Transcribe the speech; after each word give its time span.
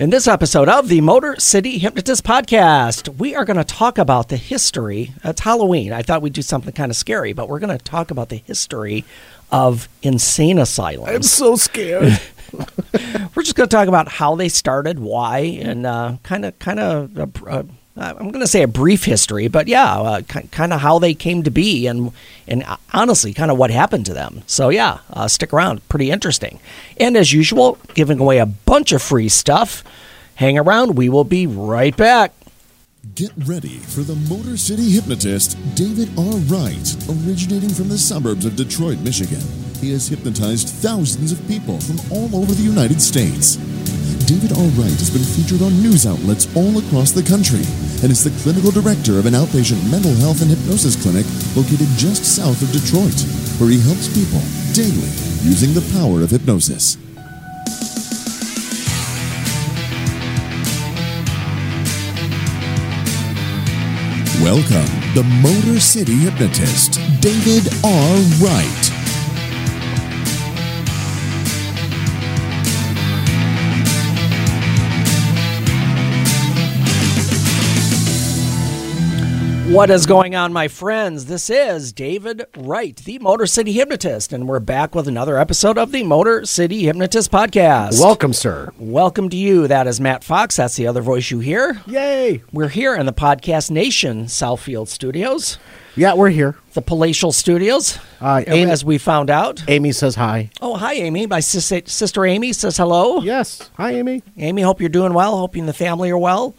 In 0.00 0.08
this 0.08 0.26
episode 0.26 0.70
of 0.70 0.88
the 0.88 1.02
Motor 1.02 1.38
City 1.38 1.76
Hypnotist 1.76 2.24
Podcast, 2.24 3.18
we 3.18 3.34
are 3.34 3.44
going 3.44 3.58
to 3.58 3.64
talk 3.64 3.98
about 3.98 4.30
the 4.30 4.38
history. 4.38 5.12
It's 5.22 5.42
Halloween. 5.42 5.92
I 5.92 6.00
thought 6.00 6.22
we'd 6.22 6.32
do 6.32 6.40
something 6.40 6.72
kind 6.72 6.90
of 6.90 6.96
scary, 6.96 7.34
but 7.34 7.50
we're 7.50 7.58
going 7.58 7.76
to 7.76 7.84
talk 7.84 8.10
about 8.10 8.30
the 8.30 8.36
history 8.36 9.04
of 9.52 9.90
insane 10.00 10.58
asylums. 10.58 11.10
I'm 11.14 11.22
so 11.22 11.54
scared. 11.54 12.18
we're 13.34 13.42
just 13.42 13.56
going 13.56 13.68
to 13.68 13.76
talk 13.76 13.88
about 13.88 14.08
how 14.08 14.36
they 14.36 14.48
started, 14.48 14.98
why, 14.98 15.40
and 15.60 15.84
kind 16.22 16.46
of, 16.46 16.58
kind 16.58 16.80
of. 16.80 17.78
Uh, 17.96 18.00
uh, 18.00 18.14
I'm 18.18 18.30
going 18.30 18.40
to 18.40 18.46
say 18.46 18.62
a 18.62 18.68
brief 18.68 19.04
history, 19.04 19.48
but 19.48 19.68
yeah, 19.68 19.98
uh, 20.00 20.22
kind 20.22 20.72
of 20.72 20.80
how 20.80 20.98
they 20.98 21.14
came 21.14 21.42
to 21.42 21.50
be, 21.50 21.86
and 21.86 22.12
and 22.46 22.64
honestly, 22.92 23.34
kind 23.34 23.50
of 23.50 23.58
what 23.58 23.70
happened 23.70 24.06
to 24.06 24.14
them. 24.14 24.42
So 24.46 24.68
yeah, 24.68 24.98
uh, 25.12 25.28
stick 25.28 25.52
around, 25.52 25.86
pretty 25.88 26.10
interesting. 26.10 26.60
And 26.98 27.16
as 27.16 27.32
usual, 27.32 27.78
giving 27.94 28.20
away 28.20 28.38
a 28.38 28.46
bunch 28.46 28.92
of 28.92 29.02
free 29.02 29.28
stuff. 29.28 29.84
Hang 30.36 30.58
around, 30.58 30.96
we 30.96 31.10
will 31.10 31.24
be 31.24 31.46
right 31.46 31.94
back. 31.94 32.32
Get 33.14 33.32
ready 33.44 33.78
for 33.78 34.00
the 34.00 34.14
Motor 34.14 34.56
City 34.56 34.90
hypnotist, 34.90 35.58
David 35.74 36.08
R. 36.18 36.36
Wright, 36.48 36.96
originating 37.08 37.70
from 37.70 37.88
the 37.88 37.98
suburbs 37.98 38.46
of 38.46 38.56
Detroit, 38.56 38.98
Michigan. 39.00 39.40
He 39.80 39.92
has 39.92 40.08
hypnotized 40.08 40.68
thousands 40.84 41.32
of 41.32 41.40
people 41.48 41.80
from 41.80 41.96
all 42.12 42.28
over 42.36 42.52
the 42.52 42.62
United 42.62 43.00
States. 43.00 43.56
David 44.28 44.52
R. 44.52 44.68
Wright 44.76 45.00
has 45.00 45.08
been 45.08 45.24
featured 45.24 45.64
on 45.64 45.72
news 45.80 46.04
outlets 46.04 46.44
all 46.54 46.76
across 46.76 47.16
the 47.16 47.24
country 47.24 47.64
and 48.04 48.12
is 48.12 48.20
the 48.20 48.36
clinical 48.44 48.68
director 48.70 49.16
of 49.16 49.24
an 49.24 49.32
outpatient 49.32 49.80
mental 49.90 50.12
health 50.20 50.44
and 50.44 50.52
hypnosis 50.52 51.00
clinic 51.00 51.24
located 51.56 51.88
just 51.96 52.28
south 52.28 52.60
of 52.60 52.68
Detroit, 52.76 53.16
where 53.56 53.72
he 53.72 53.80
helps 53.80 54.12
people 54.12 54.44
daily 54.76 55.08
using 55.48 55.72
the 55.72 55.80
power 55.96 56.20
of 56.20 56.28
hypnosis. 56.28 57.00
Welcome, 64.44 64.92
the 65.16 65.24
Motor 65.40 65.80
City 65.80 66.20
Hypnotist, 66.20 67.00
David 67.24 67.64
R. 67.80 68.16
Wright. 68.44 68.99
What 79.70 79.88
is 79.90 80.04
going 80.04 80.34
on, 80.34 80.52
my 80.52 80.66
friends? 80.66 81.26
This 81.26 81.48
is 81.48 81.92
David 81.92 82.44
Wright, 82.56 82.96
the 82.96 83.18
Motor 83.20 83.46
City 83.46 83.72
Hypnotist, 83.72 84.32
and 84.32 84.48
we're 84.48 84.58
back 84.58 84.94
with 84.96 85.06
another 85.06 85.38
episode 85.38 85.78
of 85.78 85.92
the 85.92 86.02
Motor 86.02 86.44
City 86.44 86.82
Hypnotist 86.82 87.30
Podcast. 87.30 88.00
Welcome, 88.00 88.32
sir. 88.32 88.72
Welcome 88.78 89.28
to 89.30 89.36
you. 89.36 89.68
That 89.68 89.86
is 89.86 90.00
Matt 90.00 90.24
Fox. 90.24 90.56
That's 90.56 90.74
the 90.74 90.88
other 90.88 91.00
voice 91.00 91.30
you 91.30 91.38
hear. 91.38 91.80
Yay. 91.86 92.42
We're 92.52 92.68
here 92.68 92.96
in 92.96 93.06
the 93.06 93.12
Podcast 93.12 93.70
Nation 93.70 94.24
Southfield 94.26 94.88
Studios, 94.88 95.56
Yeah, 95.94 96.14
we're 96.14 96.30
here. 96.30 96.56
the 96.74 96.82
Palatial 96.82 97.30
Studios, 97.32 97.98
Uh, 98.20 98.42
Amy- 98.48 98.70
as 98.70 98.84
we 98.84 98.98
found 98.98 99.30
out. 99.30 99.62
Amy 99.68 99.92
says 99.92 100.16
hi. 100.16 100.50
Oh, 100.60 100.74
hi, 100.76 100.94
Amy. 100.94 101.26
My 101.28 101.40
sis- 101.40 101.72
sister 101.86 102.26
Amy 102.26 102.52
says 102.52 102.76
hello. 102.76 103.20
Yes. 103.22 103.70
Hi, 103.76 103.92
Amy. 103.92 104.24
Amy, 104.36 104.62
hope 104.62 104.80
you're 104.80 104.88
doing 104.88 105.14
well. 105.14 105.38
Hoping 105.38 105.66
the 105.66 105.72
family 105.72 106.10
are 106.10 106.18
well. 106.18 106.54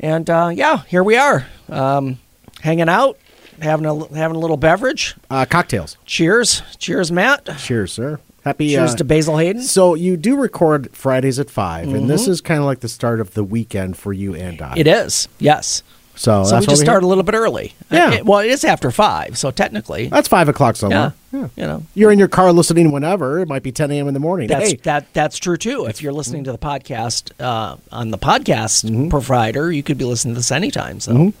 And 0.00 0.28
uh, 0.28 0.50
yeah, 0.52 0.82
here 0.84 1.02
we 1.02 1.16
are, 1.16 1.46
um, 1.68 2.18
hanging 2.60 2.88
out, 2.88 3.18
having 3.60 3.86
a 3.86 4.14
having 4.14 4.36
a 4.36 4.40
little 4.40 4.56
beverage. 4.56 5.14
Uh, 5.30 5.46
cocktails. 5.48 5.96
Cheers, 6.04 6.62
cheers, 6.78 7.10
Matt. 7.10 7.48
Cheers, 7.58 7.92
sir. 7.92 8.20
Happy. 8.44 8.68
Cheers 8.70 8.92
uh, 8.92 8.96
to 8.98 9.04
Basil 9.04 9.38
Hayden. 9.38 9.62
So 9.62 9.94
you 9.94 10.16
do 10.16 10.36
record 10.36 10.94
Fridays 10.94 11.40
at 11.40 11.50
5 11.50 11.92
and 11.92 12.08
this 12.08 12.28
is 12.28 12.40
kind 12.40 12.60
of 12.60 12.66
like 12.66 12.78
the 12.78 12.88
start 12.88 13.20
of 13.20 13.34
the 13.34 13.42
weekend 13.42 13.96
for 13.96 14.12
you 14.12 14.36
and 14.36 14.62
I. 14.62 14.74
It 14.76 14.86
is, 14.86 15.26
yes. 15.40 15.82
So, 16.16 16.44
so 16.44 16.58
we 16.58 16.66
just 16.66 16.80
started 16.80 17.04
a 17.04 17.08
little 17.08 17.22
bit 17.24 17.34
early. 17.34 17.74
Yeah. 17.90 18.12
It- 18.14 18.24
well, 18.26 18.40
it 18.40 18.46
is 18.50 18.64
after 18.64 18.90
five, 18.90 19.36
so 19.36 19.50
technically, 19.50 20.06
That's 20.08 20.28
five 20.28 20.48
o'clock 20.48 20.76
yeah, 20.76 20.78
somewhere. 20.78 21.14
you 21.32 21.50
know, 21.66 21.82
You're 21.94 22.10
in 22.10 22.18
your 22.18 22.28
car 22.28 22.52
listening 22.52 22.90
whenever. 22.90 23.38
It 23.40 23.48
might 23.48 23.62
be 23.62 23.70
10 23.70 23.90
a.m. 23.90 24.08
in 24.08 24.14
the 24.14 24.20
morning. 24.20 24.48
That's 24.48 24.70
hey, 24.70 24.76
that 24.84 25.12
that's 25.12 25.38
true 25.38 25.58
too. 25.58 25.84
If 25.84 26.02
you're 26.02 26.14
listening 26.14 26.44
to 26.44 26.52
the 26.52 26.58
podcast 26.58 27.32
uh, 27.38 27.76
on 27.92 28.10
the 28.10 28.18
podcast 28.18 28.84
Mm-hmm. 28.86 29.08
provider, 29.10 29.70
you 29.70 29.82
could 29.82 29.98
be 29.98 30.04
listening 30.06 30.34
to 30.34 30.38
this 30.38 30.50
anytime. 30.50 31.00
So, 31.00 31.32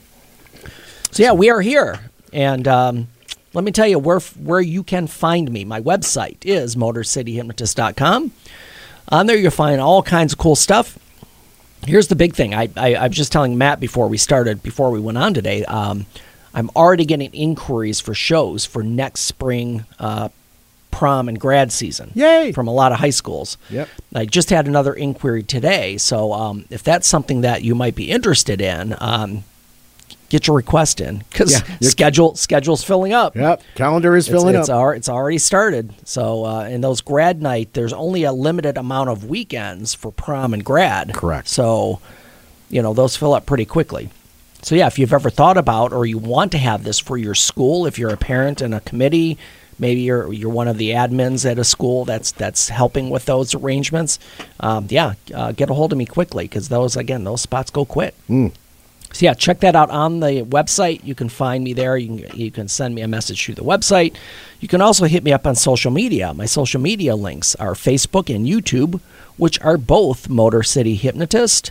so 1.10 1.22
yeah, 1.22 1.32
we 1.32 1.48
are 1.48 1.62
here, 1.62 1.98
and 2.34 2.68
um, 2.68 3.08
let 3.54 3.64
me 3.64 3.72
tell 3.72 3.86
you 3.86 3.98
where 3.98 4.20
where 4.20 4.60
you 4.60 4.82
can 4.82 5.06
find 5.06 5.50
me. 5.50 5.64
My 5.64 5.80
website 5.80 6.44
is 6.44 6.76
motorcityhypnotist.com. 6.76 8.32
On 9.08 9.26
there, 9.26 9.36
you'll 9.36 9.50
find 9.52 9.80
all 9.80 10.02
kinds 10.02 10.32
of 10.34 10.38
cool 10.38 10.56
stuff. 10.56 10.98
Here's 11.84 12.08
the 12.08 12.16
big 12.16 12.34
thing. 12.34 12.54
I, 12.54 12.68
I, 12.76 12.94
I 12.94 13.06
was 13.06 13.16
just 13.16 13.32
telling 13.32 13.58
Matt 13.58 13.80
before 13.80 14.08
we 14.08 14.18
started, 14.18 14.62
before 14.62 14.90
we 14.90 15.00
went 15.00 15.18
on 15.18 15.34
today. 15.34 15.64
Um, 15.64 16.06
I'm 16.54 16.70
already 16.74 17.04
getting 17.04 17.30
inquiries 17.32 18.00
for 18.00 18.14
shows 18.14 18.64
for 18.64 18.82
next 18.82 19.20
spring 19.20 19.84
uh, 19.98 20.30
prom 20.90 21.28
and 21.28 21.38
grad 21.38 21.70
season. 21.70 22.10
Yay! 22.14 22.52
From 22.52 22.66
a 22.66 22.72
lot 22.72 22.90
of 22.92 22.98
high 22.98 23.10
schools. 23.10 23.58
Yep. 23.68 23.88
I 24.14 24.24
just 24.24 24.48
had 24.48 24.66
another 24.66 24.94
inquiry 24.94 25.42
today. 25.42 25.98
So 25.98 26.32
um, 26.32 26.64
if 26.70 26.82
that's 26.82 27.06
something 27.06 27.42
that 27.42 27.62
you 27.62 27.74
might 27.74 27.94
be 27.94 28.10
interested 28.10 28.60
in, 28.62 28.96
um, 28.98 29.44
get 30.28 30.46
your 30.46 30.56
request 30.56 31.00
in 31.00 31.18
because 31.30 31.52
Yeah, 31.52 31.76
schedule 31.88 32.34
schedule's 32.34 32.82
filling 32.82 33.12
up. 33.12 33.36
Yep. 33.36 33.62
Calendar 33.74 34.16
is 34.16 34.26
filling 34.28 34.54
it's, 34.56 34.68
up. 34.68 34.76
al- 34.76 34.90
it's 34.90 35.08
already 35.08 35.38
started. 35.38 35.94
So 36.04 36.44
uh, 36.44 36.64
in 36.64 36.80
those 36.80 37.00
grad 37.00 37.40
night, 37.42 37.72
there's 37.74 37.92
only 37.92 38.24
a 38.24 38.32
limited 38.32 38.76
amount 38.76 39.10
of 39.10 39.24
weekends 39.24 39.94
for 39.94 40.10
prom 40.12 40.52
and 40.54 40.64
grad. 40.64 41.14
Correct. 41.14 41.48
So, 41.48 42.00
you 42.70 42.82
know, 42.82 42.94
those 42.94 43.16
fill 43.16 43.34
up 43.34 43.46
pretty 43.46 43.64
quickly. 43.64 44.10
So 44.62 44.74
yeah, 44.74 44.86
if 44.88 44.98
you've 44.98 45.12
ever 45.12 45.30
thought 45.30 45.56
about 45.56 45.92
or 45.92 46.06
you 46.06 46.18
want 46.18 46.50
to 46.52 46.58
have 46.58 46.82
this 46.82 46.98
for 46.98 47.16
your 47.16 47.34
school, 47.34 47.86
if 47.86 47.98
you're 47.98 48.10
a 48.12 48.16
parent 48.16 48.60
in 48.62 48.72
a 48.72 48.80
committee, 48.80 49.38
maybe 49.78 50.00
you're 50.00 50.32
you're 50.32 50.50
one 50.50 50.66
of 50.66 50.76
the 50.78 50.90
admins 50.90 51.48
at 51.48 51.58
a 51.58 51.64
school 51.64 52.04
that's 52.04 52.32
that's 52.32 52.68
helping 52.70 53.10
with 53.10 53.26
those 53.26 53.54
arrangements. 53.54 54.18
Um, 54.58 54.86
yeah, 54.90 55.14
uh, 55.32 55.52
get 55.52 55.70
a 55.70 55.74
hold 55.74 55.92
of 55.92 55.98
me 55.98 56.06
quickly 56.06 56.44
because 56.44 56.68
those 56.68 56.96
again 56.96 57.22
those 57.22 57.42
spots 57.42 57.70
go 57.70 57.84
quick. 57.84 58.14
So 59.16 59.24
yeah, 59.24 59.32
check 59.32 59.60
that 59.60 59.74
out 59.74 59.88
on 59.88 60.20
the 60.20 60.42
website. 60.42 61.02
You 61.02 61.14
can 61.14 61.30
find 61.30 61.64
me 61.64 61.72
there. 61.72 61.96
You 61.96 62.22
can 62.22 62.38
you 62.38 62.50
can 62.50 62.68
send 62.68 62.94
me 62.94 63.00
a 63.00 63.08
message 63.08 63.42
through 63.42 63.54
the 63.54 63.62
website. 63.62 64.14
You 64.60 64.68
can 64.68 64.82
also 64.82 65.06
hit 65.06 65.24
me 65.24 65.32
up 65.32 65.46
on 65.46 65.54
social 65.54 65.90
media. 65.90 66.34
My 66.34 66.44
social 66.44 66.82
media 66.82 67.16
links 67.16 67.54
are 67.54 67.72
Facebook 67.72 68.34
and 68.34 68.46
YouTube, 68.46 69.00
which 69.38 69.58
are 69.62 69.78
both 69.78 70.28
Motor 70.28 70.62
City 70.62 70.96
Hypnotist, 70.96 71.70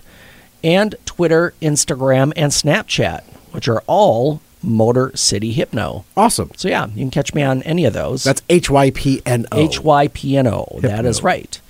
and 0.63 0.95
Twitter, 1.05 1.53
Instagram, 1.61 2.33
and 2.35 2.51
Snapchat, 2.51 3.21
which 3.51 3.67
are 3.67 3.83
all 3.85 4.41
Motor 4.63 5.11
City 5.15 5.51
Hypno. 5.51 6.03
awesome. 6.17 6.49
So 6.57 6.67
yeah, 6.67 6.87
you 6.87 6.95
can 6.95 7.11
catch 7.11 7.35
me 7.35 7.43
on 7.43 7.61
any 7.61 7.85
of 7.85 7.93
those. 7.93 8.23
That's 8.23 8.41
H 8.49 8.71
Y 8.71 8.89
P 8.89 9.21
N 9.23 9.45
O. 9.51 9.59
H 9.59 9.81
Y 9.81 10.07
P 10.07 10.35
N 10.35 10.47
O. 10.47 10.79
That 10.81 11.05
is 11.05 11.21
right. 11.21 11.61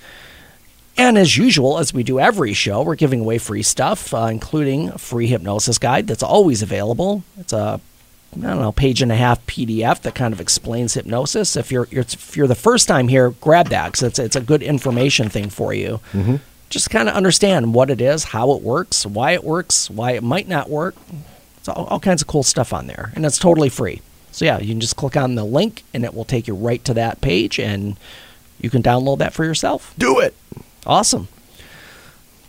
And 0.98 1.18
as 1.18 1.36
usual, 1.36 1.78
as 1.78 1.92
we 1.92 2.02
do 2.02 2.18
every 2.18 2.54
show, 2.54 2.82
we're 2.82 2.94
giving 2.94 3.20
away 3.20 3.38
free 3.38 3.62
stuff, 3.62 4.14
uh, 4.14 4.28
including 4.30 4.88
a 4.88 4.98
free 4.98 5.26
hypnosis 5.26 5.78
guide 5.78 6.06
that's 6.06 6.22
always 6.22 6.62
available. 6.62 7.22
It's 7.38 7.52
a 7.52 7.80
I 8.34 8.48
don't 8.48 8.60
know 8.60 8.72
page 8.72 9.00
and 9.02 9.10
a 9.10 9.16
half 9.16 9.44
PDF 9.46 10.02
that 10.02 10.14
kind 10.14 10.34
of 10.34 10.40
explains 10.40 10.94
hypnosis. 10.94 11.56
If 11.56 11.70
you're, 11.72 11.88
you're 11.90 12.02
if 12.02 12.36
you're 12.36 12.46
the 12.46 12.54
first 12.54 12.88
time 12.88 13.08
here, 13.08 13.30
grab 13.30 13.68
that 13.68 13.86
because 13.92 14.02
it's 14.02 14.18
it's 14.18 14.36
a 14.36 14.40
good 14.40 14.62
information 14.62 15.28
thing 15.28 15.48
for 15.50 15.72
you. 15.72 16.00
Just 16.68 16.90
kind 16.90 17.08
of 17.08 17.14
understand 17.14 17.74
what 17.74 17.90
it 17.90 18.00
is, 18.00 18.24
how 18.24 18.52
it 18.52 18.62
works, 18.62 19.06
why 19.06 19.32
it 19.32 19.44
works, 19.44 19.88
why 19.88 20.12
it 20.12 20.22
might 20.22 20.48
not 20.48 20.68
work. 20.68 20.96
It's 21.58 21.68
all, 21.68 21.84
all 21.86 22.00
kinds 22.00 22.22
of 22.22 22.28
cool 22.28 22.42
stuff 22.42 22.72
on 22.72 22.88
there, 22.88 23.12
and 23.14 23.24
it's 23.24 23.38
totally 23.38 23.68
free. 23.68 24.02
So 24.32 24.44
yeah, 24.44 24.58
you 24.58 24.68
can 24.68 24.80
just 24.80 24.96
click 24.96 25.16
on 25.16 25.34
the 25.36 25.44
link, 25.44 25.84
and 25.94 26.04
it 26.04 26.12
will 26.12 26.24
take 26.24 26.48
you 26.48 26.54
right 26.54 26.84
to 26.84 26.94
that 26.94 27.20
page, 27.20 27.58
and 27.58 27.96
you 28.60 28.68
can 28.68 28.82
download 28.82 29.18
that 29.18 29.32
for 29.32 29.44
yourself. 29.44 29.94
Do 29.96 30.18
it. 30.18 30.34
Awesome. 30.86 31.28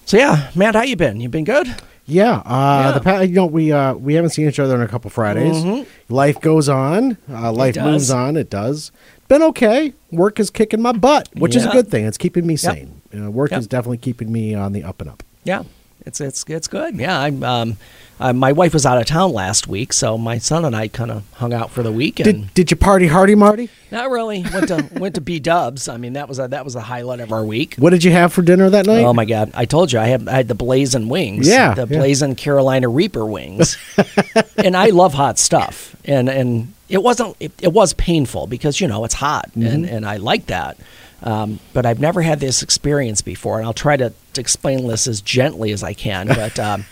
So 0.06 0.18
yeah, 0.18 0.52
Matt, 0.56 0.76
how 0.76 0.84
you 0.84 0.96
been? 0.96 1.20
You 1.20 1.28
been 1.30 1.44
good? 1.44 1.68
Yeah, 2.06 2.38
uh, 2.46 2.82
Yeah. 2.86 2.92
the 2.94 3.00
pa- 3.02 3.20
you 3.22 3.34
know 3.36 3.46
we 3.46 3.72
uh, 3.74 3.94
we 3.96 4.14
haven't 4.14 4.30
seen 4.30 4.48
each 4.48 4.60
other 4.60 4.76
in 4.76 4.82
a 4.82 4.88
couple 4.88 5.10
Fridays. 5.10 5.86
Life 6.08 6.40
goes 6.40 6.70
on. 6.70 7.18
Uh, 7.30 7.52
life 7.52 7.76
moves 7.76 8.10
on. 8.10 8.38
It 8.38 8.50
does. 8.50 8.92
Been 9.28 9.42
okay. 9.44 9.94
Work 10.12 10.40
is 10.40 10.50
kicking 10.50 10.82
my 10.82 10.94
butt, 10.94 11.28
which 11.36 11.56
is 11.56 11.66
a 11.66 11.70
good 11.70 11.90
thing. 11.90 12.06
It's 12.06 12.18
keeping 12.18 12.48
me 12.48 12.56
sane. 12.56 13.02
Uh, 13.14 13.30
work 13.30 13.52
Yep. 13.52 13.60
is 13.60 13.68
definitely 13.68 13.98
keeping 13.98 14.32
me 14.32 14.54
on 14.56 14.72
the 14.72 14.84
up 14.86 15.02
and 15.02 15.10
up. 15.10 15.24
Yeah, 15.44 15.64
it's 16.06 16.22
it's 16.22 16.44
it's 16.48 16.68
good. 16.68 16.96
Yeah, 16.96 17.20
I'm. 17.20 17.44
Um, 17.44 17.78
uh, 18.20 18.34
my 18.34 18.52
wife 18.52 18.74
was 18.74 18.84
out 18.84 18.98
of 18.98 19.06
town 19.06 19.32
last 19.32 19.68
week, 19.68 19.94
so 19.94 20.18
my 20.18 20.40
son 20.40 20.66
and 20.66 20.76
I 20.76 20.88
kind 20.88 21.12
of 21.12 21.24
hung 21.34 21.54
out 21.54 21.70
for 21.70 21.84
the 21.84 21.92
weekend. 21.92 22.26
Did 22.26 22.54
Did 22.56 22.72
you 22.72 22.78
party 22.78 23.06
hardy, 23.06 23.36
Marty? 23.36 23.70
Not 23.92 24.10
really. 24.10 24.44
Went 24.52 24.70
to 24.70 24.90
went 25.00 25.16
to 25.16 25.22
B 25.22 25.40
Dubs. 25.40 25.88
I 25.88 25.98
mean, 25.98 26.14
that 26.14 26.28
was 26.28 26.40
a, 26.40 26.48
that 26.48 26.66
was 26.66 26.74
the 26.74 26.82
highlight 26.82 27.20
of 27.20 27.32
our 27.32 27.44
week. 27.46 27.76
What 27.78 27.92
did 27.92 28.04
you 28.04 28.12
have 28.12 28.34
for 28.34 28.42
dinner 28.42 28.70
that 28.72 28.88
night? 28.88 29.04
Oh 29.04 29.14
my 29.14 29.26
God! 29.26 29.52
I 29.54 29.66
told 29.66 29.92
you 29.92 30.00
I 30.00 30.06
had 30.08 30.28
I 30.28 30.38
had 30.38 30.48
the 30.48 30.56
blazing 30.56 31.10
wings. 31.10 31.48
Yeah, 31.48 31.76
the 31.76 31.82
yeah. 31.88 32.00
blazing 32.00 32.36
Carolina 32.36 32.90
Reaper 32.90 33.26
wings, 33.26 33.78
and 34.58 34.76
I 34.76 34.88
love 34.88 35.14
hot 35.14 35.38
stuff. 35.38 35.96
And 36.06 36.28
and 36.28 36.74
it 36.90 37.04
wasn't 37.04 37.36
it, 37.40 37.52
it 37.62 37.72
was 37.74 37.94
painful 37.94 38.48
because 38.48 38.82
you 38.82 38.88
know 38.88 39.04
it's 39.06 39.14
hot 39.16 39.52
Mm-hmm. 39.52 39.68
and 39.68 39.86
and 39.86 40.06
I 40.08 40.18
like 40.18 40.48
that. 40.48 40.78
Um, 41.24 41.60
but 41.74 41.86
I've 41.86 42.00
never 42.00 42.22
had 42.22 42.40
this 42.40 42.62
experience 42.62 43.22
before, 43.22 43.58
and 43.58 43.66
I'll 43.66 43.74
try 43.74 43.98
to, 43.98 44.14
to 44.34 44.42
explain 44.42 44.88
this 44.88 45.08
as 45.08 45.22
gently 45.22 45.72
as 45.72 45.84
I 45.84 45.94
can. 45.94 46.28
But 46.38 46.60
um, 46.60 46.86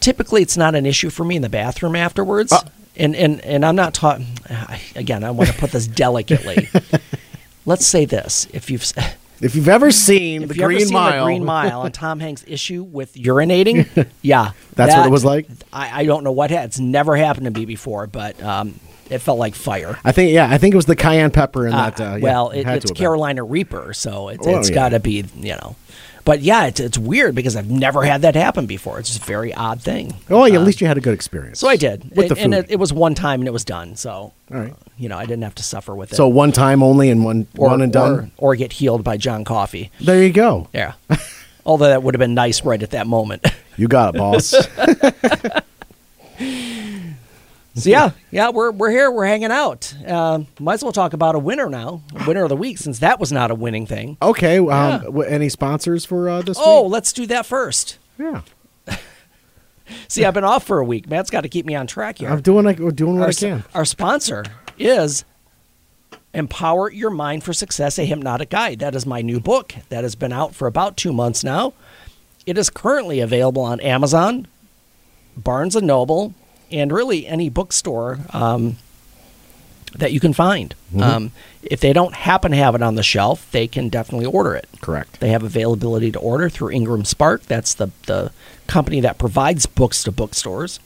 typically, 0.00 0.42
it's 0.42 0.56
not 0.56 0.74
an 0.74 0.84
issue 0.86 1.10
for 1.10 1.24
me 1.24 1.36
in 1.36 1.42
the 1.42 1.48
bathroom 1.48 1.96
afterwards. 1.96 2.52
Uh. 2.52 2.62
and, 2.96 3.16
and, 3.16 3.40
and 3.40 3.64
I'm 3.64 3.76
not 3.76 3.94
talking, 3.94 4.26
again, 4.94 5.24
I 5.24 5.30
want 5.30 5.48
to 5.50 5.56
put 5.56 5.70
this 5.72 5.86
delicately. 5.86 6.68
Let's 7.66 7.86
say 7.86 8.04
this. 8.04 8.46
If 8.52 8.70
you've. 8.70 8.84
If 9.42 9.54
you've 9.54 9.68
ever 9.68 9.90
seen 9.90 10.48
the 10.48 10.54
you 10.54 10.62
ever 10.64 10.72
Green 10.72 10.86
seen 10.86 10.92
Mile, 10.92 11.24
the 11.24 11.30
Green 11.30 11.44
Mile 11.46 11.82
and 11.84 11.94
Tom 11.94 12.20
Hanks' 12.20 12.44
issue 12.46 12.82
with 12.82 13.14
urinating, 13.14 14.06
yeah, 14.20 14.52
That's 14.74 14.94
what 14.94 15.06
it 15.06 15.10
was 15.10 15.24
like? 15.24 15.46
I, 15.72 16.02
I 16.02 16.04
don't 16.04 16.24
know 16.24 16.32
what 16.32 16.50
ha- 16.50 16.64
it's 16.64 16.78
never 16.78 17.16
happened 17.16 17.46
to 17.46 17.50
me 17.50 17.64
before, 17.64 18.06
but 18.06 18.42
um, 18.42 18.78
it 19.10 19.18
felt 19.18 19.38
like 19.38 19.54
fire. 19.54 19.98
I 20.04 20.12
think 20.12 20.32
yeah, 20.32 20.48
I 20.50 20.58
think 20.58 20.74
it 20.74 20.76
was 20.76 20.86
the 20.86 20.96
cayenne 20.96 21.30
pepper 21.30 21.66
in 21.66 21.72
that. 21.72 22.00
Uh, 22.00 22.04
Uh, 22.04 22.16
yeah, 22.16 22.22
well, 22.22 22.50
it, 22.50 22.60
it's 22.60 22.66
have 22.68 22.82
been. 22.84 22.94
Carolina 22.94 23.44
Reaper, 23.44 23.92
so 23.92 24.28
it, 24.28 24.40
oh, 24.42 24.58
it's 24.58 24.68
yeah. 24.70 24.74
got 24.74 24.88
to 24.90 25.00
be 25.00 25.24
you 25.36 25.56
know. 25.56 25.76
But 26.24 26.40
yeah, 26.42 26.66
it's 26.66 26.80
it's 26.80 26.98
weird 26.98 27.34
because 27.34 27.56
I've 27.56 27.70
never 27.70 28.04
had 28.04 28.22
that 28.22 28.34
happen 28.34 28.66
before. 28.66 28.98
It's 28.98 29.08
just 29.08 29.22
a 29.22 29.26
very 29.26 29.54
odd 29.54 29.80
thing. 29.80 30.14
Oh, 30.28 30.44
yeah, 30.44 30.56
at 30.56 30.62
least 30.66 30.80
you 30.80 30.86
had 30.86 30.98
a 30.98 31.00
good 31.00 31.14
experience. 31.14 31.58
So 31.58 31.68
I 31.68 31.76
did, 31.76 32.14
with 32.14 32.28
the 32.28 32.36
and, 32.36 32.54
and 32.54 32.54
food. 32.54 32.70
it, 32.70 32.74
it 32.74 32.76
was 32.76 32.92
one 32.92 33.14
time 33.14 33.40
and 33.40 33.48
it 33.48 33.52
was 33.52 33.64
done. 33.64 33.96
So 33.96 34.10
All 34.12 34.34
right. 34.50 34.74
you 34.98 35.08
know, 35.08 35.16
I 35.16 35.22
didn't 35.24 35.42
have 35.44 35.54
to 35.56 35.62
suffer 35.62 35.94
with 35.94 36.12
it. 36.12 36.16
so 36.16 36.28
one 36.28 36.52
time 36.52 36.82
only 36.82 37.08
and 37.10 37.24
one 37.24 37.46
or, 37.56 37.70
one 37.70 37.80
and 37.80 37.92
done. 37.92 38.32
or, 38.36 38.52
or 38.52 38.56
get 38.56 38.74
healed 38.74 39.02
by 39.02 39.16
John 39.16 39.44
Coffey. 39.44 39.90
there 40.00 40.22
you 40.22 40.32
go. 40.32 40.68
Yeah. 40.74 40.92
Although 41.66 41.88
that 41.88 42.02
would 42.02 42.14
have 42.14 42.20
been 42.20 42.34
nice 42.34 42.64
right 42.64 42.82
at 42.82 42.90
that 42.90 43.06
moment. 43.06 43.46
You 43.76 43.88
got 43.88 44.14
it, 44.14 44.18
boss. 44.18 44.54
So 47.80 47.90
yeah, 47.90 48.10
yeah, 48.30 48.50
we're 48.50 48.70
we're 48.70 48.90
here, 48.90 49.10
we're 49.10 49.26
hanging 49.26 49.50
out. 49.50 49.92
Um, 50.06 50.46
might 50.58 50.74
as 50.74 50.82
well 50.82 50.92
talk 50.92 51.12
about 51.12 51.34
a 51.34 51.38
winner 51.38 51.68
now, 51.68 52.02
winner 52.26 52.42
of 52.44 52.48
the 52.48 52.56
week, 52.56 52.78
since 52.78 52.98
that 53.00 53.18
was 53.20 53.32
not 53.32 53.50
a 53.50 53.54
winning 53.54 53.86
thing. 53.86 54.16
okay. 54.22 54.58
Um, 54.58 54.66
Yeah. 54.66 54.98
w- 55.04 55.28
any 55.28 55.48
sponsors 55.48 56.04
for 56.04 56.28
uh, 56.28 56.42
this 56.42 56.56
Oh, 56.60 56.82
week? 56.84 56.92
let's 56.92 57.12
do 57.12 57.26
that 57.26 57.46
first. 57.46 57.98
yeah. 58.18 58.42
See, 60.08 60.24
I've 60.24 60.34
been 60.34 60.44
off 60.44 60.64
for 60.64 60.78
a 60.78 60.84
week. 60.84 61.08
Matt's 61.10 61.30
got 61.30 61.40
to 61.40 61.48
keep 61.48 61.66
me 61.66 61.74
on 61.74 61.86
track 61.88 62.18
here. 62.18 62.28
I'm 62.28 62.40
doing 62.42 62.64
like 62.64 62.76
doing 62.94 63.14
what 63.18 63.22
our, 63.24 63.28
I 63.30 63.32
can. 63.32 63.64
our 63.74 63.84
sponsor 63.84 64.44
is 64.78 65.24
Empower 66.32 66.92
Your 66.92 67.10
Mind 67.10 67.42
for 67.42 67.52
Success, 67.52 67.98
a 67.98 68.04
hypnotic 68.04 68.50
guide. 68.50 68.78
That 68.78 68.94
is 68.94 69.04
my 69.04 69.20
new 69.20 69.40
book 69.40 69.74
that 69.88 70.04
has 70.04 70.14
been 70.14 70.32
out 70.32 70.54
for 70.54 70.68
about 70.68 70.96
two 70.96 71.12
months 71.12 71.42
now. 71.42 71.72
It 72.46 72.56
is 72.56 72.70
currently 72.70 73.18
available 73.18 73.62
on 73.62 73.80
Amazon, 73.80 74.46
Barnes 75.36 75.74
and 75.74 75.86
Noble, 75.88 76.34
and 76.70 76.92
really 76.92 77.26
any 77.26 77.48
bookstore 77.48 78.18
um, 78.30 78.76
that 79.94 80.12
you 80.12 80.20
can 80.20 80.32
find. 80.32 80.74
Mm-hmm. 80.90 81.02
Um, 81.02 81.32
if 81.62 81.80
they 81.80 81.92
don't 81.92 82.14
happen 82.14 82.52
to 82.52 82.56
have 82.56 82.74
it 82.74 82.82
on 82.82 82.94
the 82.94 83.02
shelf, 83.02 83.50
they 83.50 83.66
can 83.66 83.88
definitely 83.88 84.26
order 84.26 84.54
it. 84.54 84.68
Correct. 84.80 85.20
They 85.20 85.30
have 85.30 85.42
availability 85.42 86.12
to 86.12 86.18
order 86.18 86.48
through 86.48 86.70
Ingram 86.70 87.04
Spark. 87.04 87.42
That's 87.44 87.74
the, 87.74 87.90
the 88.06 88.32
company 88.66 89.00
that 89.00 89.18
provides 89.18 89.66
books 89.66 90.02
to 90.04 90.12
bookstores. 90.12 90.80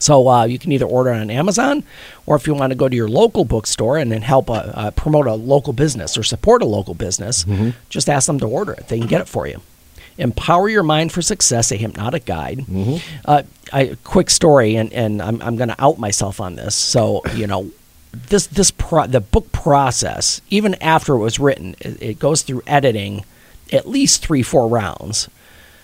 So 0.00 0.28
uh, 0.28 0.44
you 0.44 0.60
can 0.60 0.70
either 0.70 0.84
order 0.86 1.10
on 1.10 1.28
Amazon, 1.28 1.82
or 2.24 2.36
if 2.36 2.46
you 2.46 2.54
want 2.54 2.70
to 2.70 2.76
go 2.76 2.88
to 2.88 2.94
your 2.94 3.08
local 3.08 3.44
bookstore 3.44 3.98
and 3.98 4.12
then 4.12 4.22
help 4.22 4.48
uh, 4.48 4.54
uh, 4.54 4.90
promote 4.92 5.26
a 5.26 5.34
local 5.34 5.72
business 5.72 6.16
or 6.16 6.22
support 6.22 6.62
a 6.62 6.66
local 6.66 6.94
business, 6.94 7.44
just 7.88 8.08
ask 8.08 8.28
them 8.28 8.38
to 8.38 8.46
order 8.46 8.72
it. 8.72 8.86
They 8.86 8.98
can 9.00 9.08
get 9.08 9.20
it 9.20 9.28
for 9.28 9.48
you. 9.48 9.60
Empower 10.18 10.68
Your 10.68 10.82
Mind 10.82 11.12
for 11.12 11.22
Success, 11.22 11.70
a 11.72 11.76
hypnotic 11.76 12.24
guide. 12.26 12.64
Uh, 13.24 13.42
I, 13.72 13.96
quick 14.04 14.30
story, 14.30 14.74
and, 14.76 14.92
and 14.92 15.22
I'm, 15.22 15.40
I'm 15.40 15.56
going 15.56 15.68
to 15.68 15.82
out 15.82 15.98
myself 15.98 16.40
on 16.40 16.56
this. 16.56 16.74
So, 16.74 17.22
you 17.34 17.46
know, 17.46 17.70
this, 18.12 18.46
this 18.48 18.70
pro- 18.70 19.06
the 19.06 19.20
book 19.20 19.52
process, 19.52 20.40
even 20.50 20.74
after 20.82 21.14
it 21.14 21.18
was 21.18 21.38
written, 21.38 21.76
it, 21.80 22.02
it 22.02 22.18
goes 22.18 22.42
through 22.42 22.62
editing 22.66 23.24
at 23.72 23.88
least 23.88 24.22
three, 24.24 24.42
four 24.42 24.66
rounds 24.68 25.28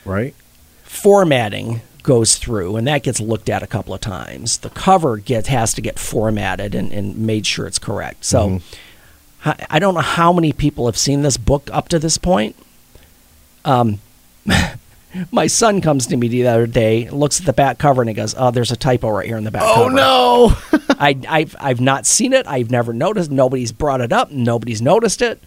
Right. 0.04 0.34
formatting 0.82 1.80
goes 2.02 2.36
through 2.36 2.76
and 2.76 2.86
that 2.86 3.02
gets 3.02 3.18
looked 3.20 3.48
at 3.48 3.62
a 3.62 3.66
couple 3.66 3.94
of 3.94 4.00
times 4.02 4.58
the 4.58 4.68
cover 4.68 5.16
gets 5.16 5.48
has 5.48 5.72
to 5.72 5.80
get 5.80 5.98
formatted 5.98 6.74
and, 6.74 6.92
and 6.92 7.16
made 7.16 7.46
sure 7.46 7.66
it's 7.66 7.78
correct 7.78 8.22
so 8.26 8.60
I, 9.46 9.66
I 9.70 9.78
don't 9.78 9.94
know 9.94 10.00
how 10.02 10.30
many 10.30 10.52
people 10.52 10.84
have 10.84 10.98
seen 10.98 11.22
this 11.22 11.38
book 11.38 11.70
up 11.72 11.88
to 11.88 11.98
this 11.98 12.18
point 12.18 12.54
um, 13.64 14.00
my 15.30 15.46
son 15.46 15.80
comes 15.80 16.06
to 16.06 16.16
me 16.16 16.28
the 16.28 16.46
other 16.46 16.66
day 16.66 17.08
looks 17.10 17.40
at 17.40 17.46
the 17.46 17.52
back 17.52 17.78
cover 17.78 18.02
and 18.02 18.08
he 18.08 18.14
goes 18.14 18.34
oh 18.36 18.50
there's 18.50 18.72
a 18.72 18.76
typo 18.76 19.08
right 19.08 19.26
here 19.26 19.36
in 19.36 19.44
the 19.44 19.50
back 19.50 19.62
cover. 19.62 19.96
Oh 19.96 20.56
cover 20.68 20.78
no. 20.78 20.94
I, 20.98 21.18
I've, 21.28 21.56
I've 21.60 21.80
not 21.80 22.06
seen 22.06 22.32
it 22.32 22.46
i've 22.46 22.70
never 22.70 22.92
noticed 22.92 23.30
nobody's 23.30 23.72
brought 23.72 24.00
it 24.00 24.12
up 24.12 24.30
nobody's 24.30 24.82
noticed 24.82 25.22
it 25.22 25.42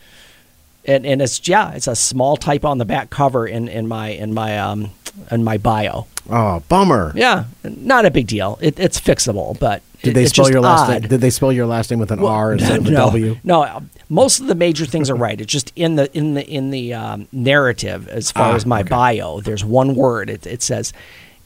and, 0.86 1.06
and 1.06 1.22
it's 1.22 1.46
yeah 1.48 1.74
it's 1.74 1.88
a 1.88 1.96
small 1.96 2.38
typo 2.38 2.70
on 2.70 2.78
the 2.78 2.86
back 2.86 3.10
cover 3.10 3.46
in, 3.46 3.68
in 3.68 3.88
my 3.88 4.10
in 4.10 4.34
my 4.34 4.58
um 4.58 4.92
in 5.32 5.44
my 5.44 5.58
bio 5.58 6.06
oh, 6.30 6.64
bummer. 6.68 7.12
yeah, 7.16 7.46
not 7.64 8.06
a 8.06 8.12
big 8.12 8.28
deal. 8.28 8.58
It, 8.62 8.80
it's 8.80 9.00
fixable, 9.00 9.58
but 9.60 9.82
Did 10.04 10.16
they 10.16 10.24
it's 10.24 10.32
spell 10.32 10.50
your 10.50 10.62
last 10.62 10.90
odd. 10.90 11.02
name? 11.02 11.10
Did 11.10 11.22
they 11.22 11.30
spell 11.30 11.52
your 11.52 11.66
last 11.66 11.90
name 11.90 12.00
with 12.00 12.12
an 12.12 12.20
R 12.20 12.54
instead 12.54 12.78
of 12.80 12.88
a 12.88 12.92
no, 12.92 12.98
W? 13.08 13.38
No, 13.44 13.84
most 14.10 14.40
of 14.40 14.48
the 14.48 14.56
major 14.56 14.86
things 14.86 15.10
are 15.10 15.16
right. 15.16 15.40
It's 15.42 15.52
just 15.52 15.74
in 15.76 15.96
the 15.96 16.16
in 16.18 16.36
the 16.36 16.48
in 16.48 16.70
the 16.72 16.94
um, 16.94 17.28
narrative 17.32 18.08
as 18.08 18.32
far 18.32 18.52
Ah, 18.54 18.56
as 18.56 18.66
my 18.66 18.82
okay. 18.82 18.90
bio. 18.90 19.42
There's 19.42 19.66
one 19.66 19.96
word. 19.96 20.30
It, 20.30 20.46
it 20.46 20.62
says. 20.62 20.94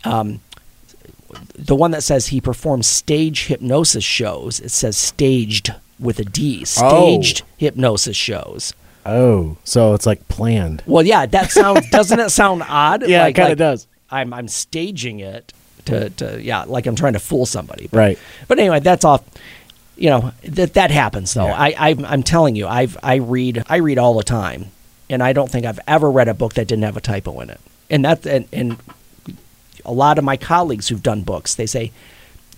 Um, 0.03 0.41
the 1.57 1.75
one 1.75 1.91
that 1.91 2.03
says 2.03 2.27
he 2.27 2.41
performs 2.41 2.87
stage 2.87 3.47
hypnosis 3.47 4.03
shows, 4.03 4.59
it 4.59 4.69
says 4.69 4.97
staged 4.97 5.73
with 5.99 6.19
a 6.19 6.25
D. 6.25 6.65
Staged 6.65 7.43
hypnosis 7.57 8.17
shows. 8.17 8.73
Oh, 9.05 9.55
so 9.63 9.93
it's 9.93 10.05
like 10.05 10.27
planned. 10.27 10.83
Well, 10.85 11.05
yeah, 11.05 11.25
that 11.25 11.51
sounds 11.51 11.89
doesn't 11.89 12.19
it 12.19 12.31
sound 12.31 12.63
odd? 12.67 13.03
Yeah, 13.07 13.25
it 13.27 13.33
kinda 13.33 13.49
like 13.51 13.57
does. 13.57 13.87
I'm 14.09 14.33
I'm 14.33 14.47
staging 14.49 15.19
it 15.21 15.53
to, 15.85 16.09
to 16.11 16.41
yeah, 16.41 16.63
like 16.63 16.85
I'm 16.87 16.95
trying 16.95 17.13
to 17.13 17.19
fool 17.19 17.45
somebody. 17.45 17.87
But, 17.87 17.97
Right. 17.97 18.19
But 18.47 18.59
anyway, 18.59 18.79
that's 18.79 19.05
off. 19.05 19.23
You 19.97 20.09
know 20.09 20.31
that 20.43 20.73
that 20.73 20.89
happens 20.91 21.33
though. 21.33 21.45
Yeah. 21.45 21.59
I 21.59 21.75
I'm, 21.77 22.05
I'm 22.05 22.23
telling 22.23 22.55
you, 22.55 22.67
I've 22.67 22.97
I 23.03 23.15
read 23.15 23.63
I 23.67 23.77
read 23.77 23.97
all 23.97 24.15
the 24.15 24.23
time, 24.23 24.67
and 25.09 25.21
I 25.21 25.33
don't 25.33 25.49
think 25.51 25.65
I've 25.65 25.79
ever 25.87 26.09
read 26.09 26.27
a 26.27 26.33
book 26.33 26.53
that 26.55 26.67
didn't 26.67 26.83
have 26.83 26.97
a 26.97 27.01
typo 27.01 27.39
in 27.41 27.49
it. 27.49 27.59
And 27.89 28.05
that 28.05 28.25
and, 28.25 28.47
and 28.51 28.77
a 29.85 29.91
lot 29.93 30.17
of 30.17 30.23
my 30.23 30.37
colleagues 30.37 30.87
who've 30.87 31.03
done 31.03 31.21
books, 31.21 31.55
they 31.55 31.65
say. 31.65 31.91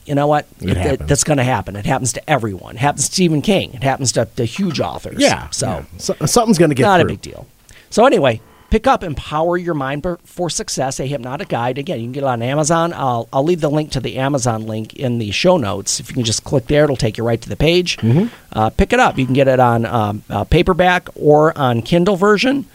You 0.06 0.16
know 0.16 0.28
what? 0.28 0.46
It 0.60 0.76
happens. 0.76 1.08
that's 1.08 1.24
going 1.24 1.38
to 1.38 1.46
happen. 1.46 1.78
It 1.78 1.86
happens 1.86 2.12
to 2.12 2.30
everyone. 2.30 2.76
It 2.76 2.80
happens 2.80 3.08
to 3.08 3.14
Stephen 3.14 3.42
King. 3.42 3.74
It 3.74 3.84
happens 3.84 4.12
to, 4.12 4.26
to 4.36 4.44
huge 4.44 4.82
authors. 4.82 5.16
Yeah. 5.18 5.50
So 5.52 5.68
yeah. 5.68 5.84
So- 5.98 6.16
something's 6.26 6.58
going 6.58 6.72
to 6.72 6.76
get 6.76 6.84
not 6.84 7.00
through. 7.00 7.08
a 7.08 7.14
big 7.14 7.22
deal. 7.22 7.48
So 7.90 8.06
anyway, 8.06 8.42
pick 8.74 8.88
up 8.88 9.04
Empower 9.04 9.56
Your 9.56 9.76
Mind 9.76 10.04
for- 10.24 10.50
Success, 10.50 11.00
a 11.00 11.06
hypnotic 11.06 11.48
guide. 11.48 11.78
Again, 11.78 12.00
you 12.00 12.06
can 12.06 12.12
get 12.12 12.24
it 12.24 12.26
on 12.26 12.42
Amazon. 12.42 12.92
I'll, 12.92 13.30
I'll 13.32 13.44
leave 13.44 13.62
the 13.62 13.70
link 13.70 13.92
to 13.92 14.00
the 14.00 14.18
Amazon 14.18 14.66
link 14.66 14.96
in 14.96 15.20
the 15.20 15.30
show 15.30 15.58
notes. 15.58 16.00
If 16.00 16.10
you 16.10 16.16
can 16.16 16.24
just 16.24 16.44
click 16.44 16.66
there, 16.66 16.86
it'll 16.86 16.96
take 16.96 17.20
you 17.20 17.24
right 17.24 17.40
to 17.40 17.48
the 17.48 17.56
page. 17.56 17.98
Mm-hmm. 17.98 18.34
Uh, 18.52 18.72
pick 18.72 18.92
it 18.92 19.00
up. 19.00 19.20
You 19.20 19.26
can 19.26 19.36
get 19.36 19.48
it 19.48 19.60
on 19.60 19.86
um, 19.86 20.24
uh, 20.28 20.44
paperback 20.46 21.08
or 21.14 21.56
on 21.56 21.84
Kindle 21.84 22.16
version. 22.16 22.66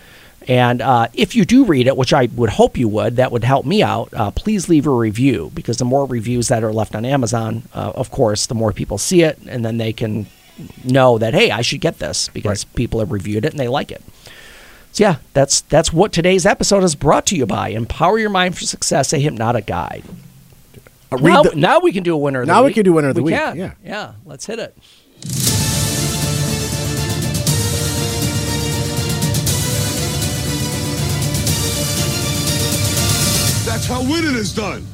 And 0.46 0.80
uh, 0.80 1.08
if 1.14 1.34
you 1.34 1.44
do 1.44 1.64
read 1.64 1.88
it, 1.88 1.96
which 1.96 2.12
I 2.12 2.28
would 2.36 2.50
hope 2.50 2.78
you 2.78 2.86
would, 2.86 3.16
that 3.16 3.32
would 3.32 3.42
help 3.42 3.66
me 3.66 3.82
out. 3.82 4.14
Uh, 4.14 4.30
please 4.30 4.68
leave 4.68 4.86
a 4.86 4.90
review 4.90 5.50
because 5.52 5.78
the 5.78 5.84
more 5.84 6.06
reviews 6.06 6.46
that 6.46 6.62
are 6.62 6.72
left 6.72 6.94
on 6.94 7.04
Amazon, 7.04 7.64
uh, 7.74 7.90
of 7.96 8.12
course, 8.12 8.46
the 8.46 8.54
more 8.54 8.72
people 8.72 8.98
see 8.98 9.22
it, 9.22 9.36
and 9.48 9.64
then 9.64 9.78
they 9.78 9.92
can 9.92 10.26
know 10.84 11.18
that 11.18 11.34
hey, 11.34 11.50
I 11.50 11.62
should 11.62 11.80
get 11.80 11.98
this 11.98 12.28
because 12.28 12.62
people 12.64 13.00
have 13.00 13.10
reviewed 13.10 13.44
it 13.44 13.52
and 13.52 13.60
they 13.60 13.68
like 13.68 13.90
it. 13.90 14.02
So 14.98 15.04
yeah, 15.04 15.16
that's 15.32 15.60
that's 15.60 15.92
what 15.92 16.12
today's 16.12 16.44
episode 16.44 16.82
is 16.82 16.96
brought 16.96 17.24
to 17.26 17.36
you 17.36 17.46
by 17.46 17.68
Empower 17.68 18.18
Your 18.18 18.30
Mind 18.30 18.58
for 18.58 18.64
Success, 18.64 19.12
a 19.12 19.18
hypnotic 19.20 19.64
guide. 19.64 20.02
Uh, 21.12 21.18
read 21.18 21.32
now, 21.34 21.42
the- 21.44 21.54
now 21.54 21.78
we 21.78 21.92
can 21.92 22.02
do 22.02 22.14
a 22.14 22.18
winner 22.18 22.40
of 22.40 22.48
the 22.48 22.52
Now 22.52 22.62
we 22.62 22.66
week. 22.70 22.74
can 22.74 22.84
do 22.84 22.94
winner 22.94 23.10
of 23.10 23.14
the 23.14 23.22
We 23.22 23.30
week, 23.30 23.40
can. 23.40 23.56
yeah. 23.56 23.74
yeah. 23.84 24.12
Let's 24.26 24.46
hit 24.46 24.58
it. 24.58 24.76
That's 33.66 33.86
how 33.86 34.00
winning 34.00 34.34
is 34.34 34.54
done. 34.54 34.86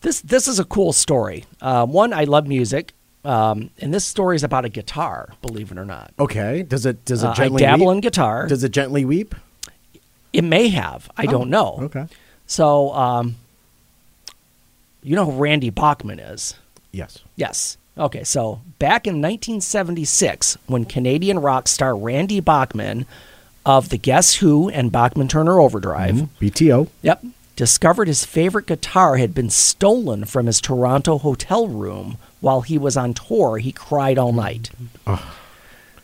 This 0.00 0.20
this 0.22 0.48
is 0.48 0.58
a 0.58 0.64
cool 0.64 0.92
story. 0.92 1.44
Uh, 1.60 1.86
one, 1.86 2.12
I 2.12 2.24
love 2.24 2.46
music, 2.48 2.92
um, 3.24 3.70
and 3.80 3.92
this 3.92 4.04
story 4.04 4.36
is 4.36 4.44
about 4.44 4.64
a 4.64 4.68
guitar. 4.68 5.30
Believe 5.42 5.70
it 5.72 5.78
or 5.78 5.84
not, 5.84 6.12
okay. 6.18 6.62
Does 6.62 6.86
it 6.86 7.04
does 7.04 7.22
it 7.22 7.26
Uh, 7.26 7.30
I 7.30 7.34
gently 7.34 7.60
dabble 7.62 7.86
weep? 7.86 7.94
in 7.96 8.00
guitar. 8.00 8.46
Does 8.46 8.64
it 8.64 8.72
gently 8.72 9.04
weep? 9.04 9.34
it 10.32 10.42
may 10.44 10.68
have. 10.68 11.10
I 11.16 11.24
Oh, 11.26 11.30
don't 11.30 11.48
know. 11.50 11.78
Okay. 11.82 12.06
So, 12.46 12.92
um, 12.94 13.36
you 15.02 15.16
know 15.16 15.24
who 15.30 15.32
Randy 15.42 15.70
Bachman 15.70 16.18
is? 16.18 16.54
Yes. 16.92 17.18
Yes. 17.36 17.76
Okay, 17.96 18.22
so 18.24 18.60
back 18.78 19.06
in 19.06 19.14
1976, 19.20 20.56
when 20.66 20.84
Canadian 20.84 21.40
rock 21.40 21.66
star 21.66 21.96
Randy 21.96 22.40
Bachman 22.40 23.06
of 23.66 23.88
the 23.88 23.98
Guess 23.98 24.36
Who 24.36 24.68
and 24.68 24.92
Bachman 24.92 25.28
Turner 25.28 25.58
Overdrive, 25.58 26.28
BTO. 26.40 26.88
yep, 27.02 27.22
discovered 27.58 28.06
his 28.06 28.24
favorite 28.24 28.66
guitar 28.66 29.16
had 29.16 29.34
been 29.34 29.50
stolen 29.50 30.24
from 30.24 30.46
his 30.46 30.60
Toronto 30.60 31.18
hotel 31.18 31.66
room 31.66 32.16
while 32.38 32.60
he 32.60 32.78
was 32.78 32.96
on 32.96 33.14
tour, 33.14 33.58
he 33.58 33.72
cried 33.72 34.16
all 34.16 34.32
night. 34.32 34.70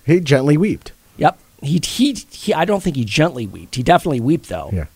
He 0.04 0.18
gently 0.18 0.56
wept. 0.56 0.90
Yep. 1.16 1.38
He, 1.62 1.80
he, 1.84 2.12
he, 2.12 2.52
I 2.52 2.64
don't 2.64 2.82
think 2.82 2.96
he 2.96 3.04
gently 3.04 3.46
wept. 3.46 3.76
He 3.76 3.84
definitely 3.84 4.18
wept, 4.18 4.48
though. 4.48 4.70
Yeah. 4.72 4.86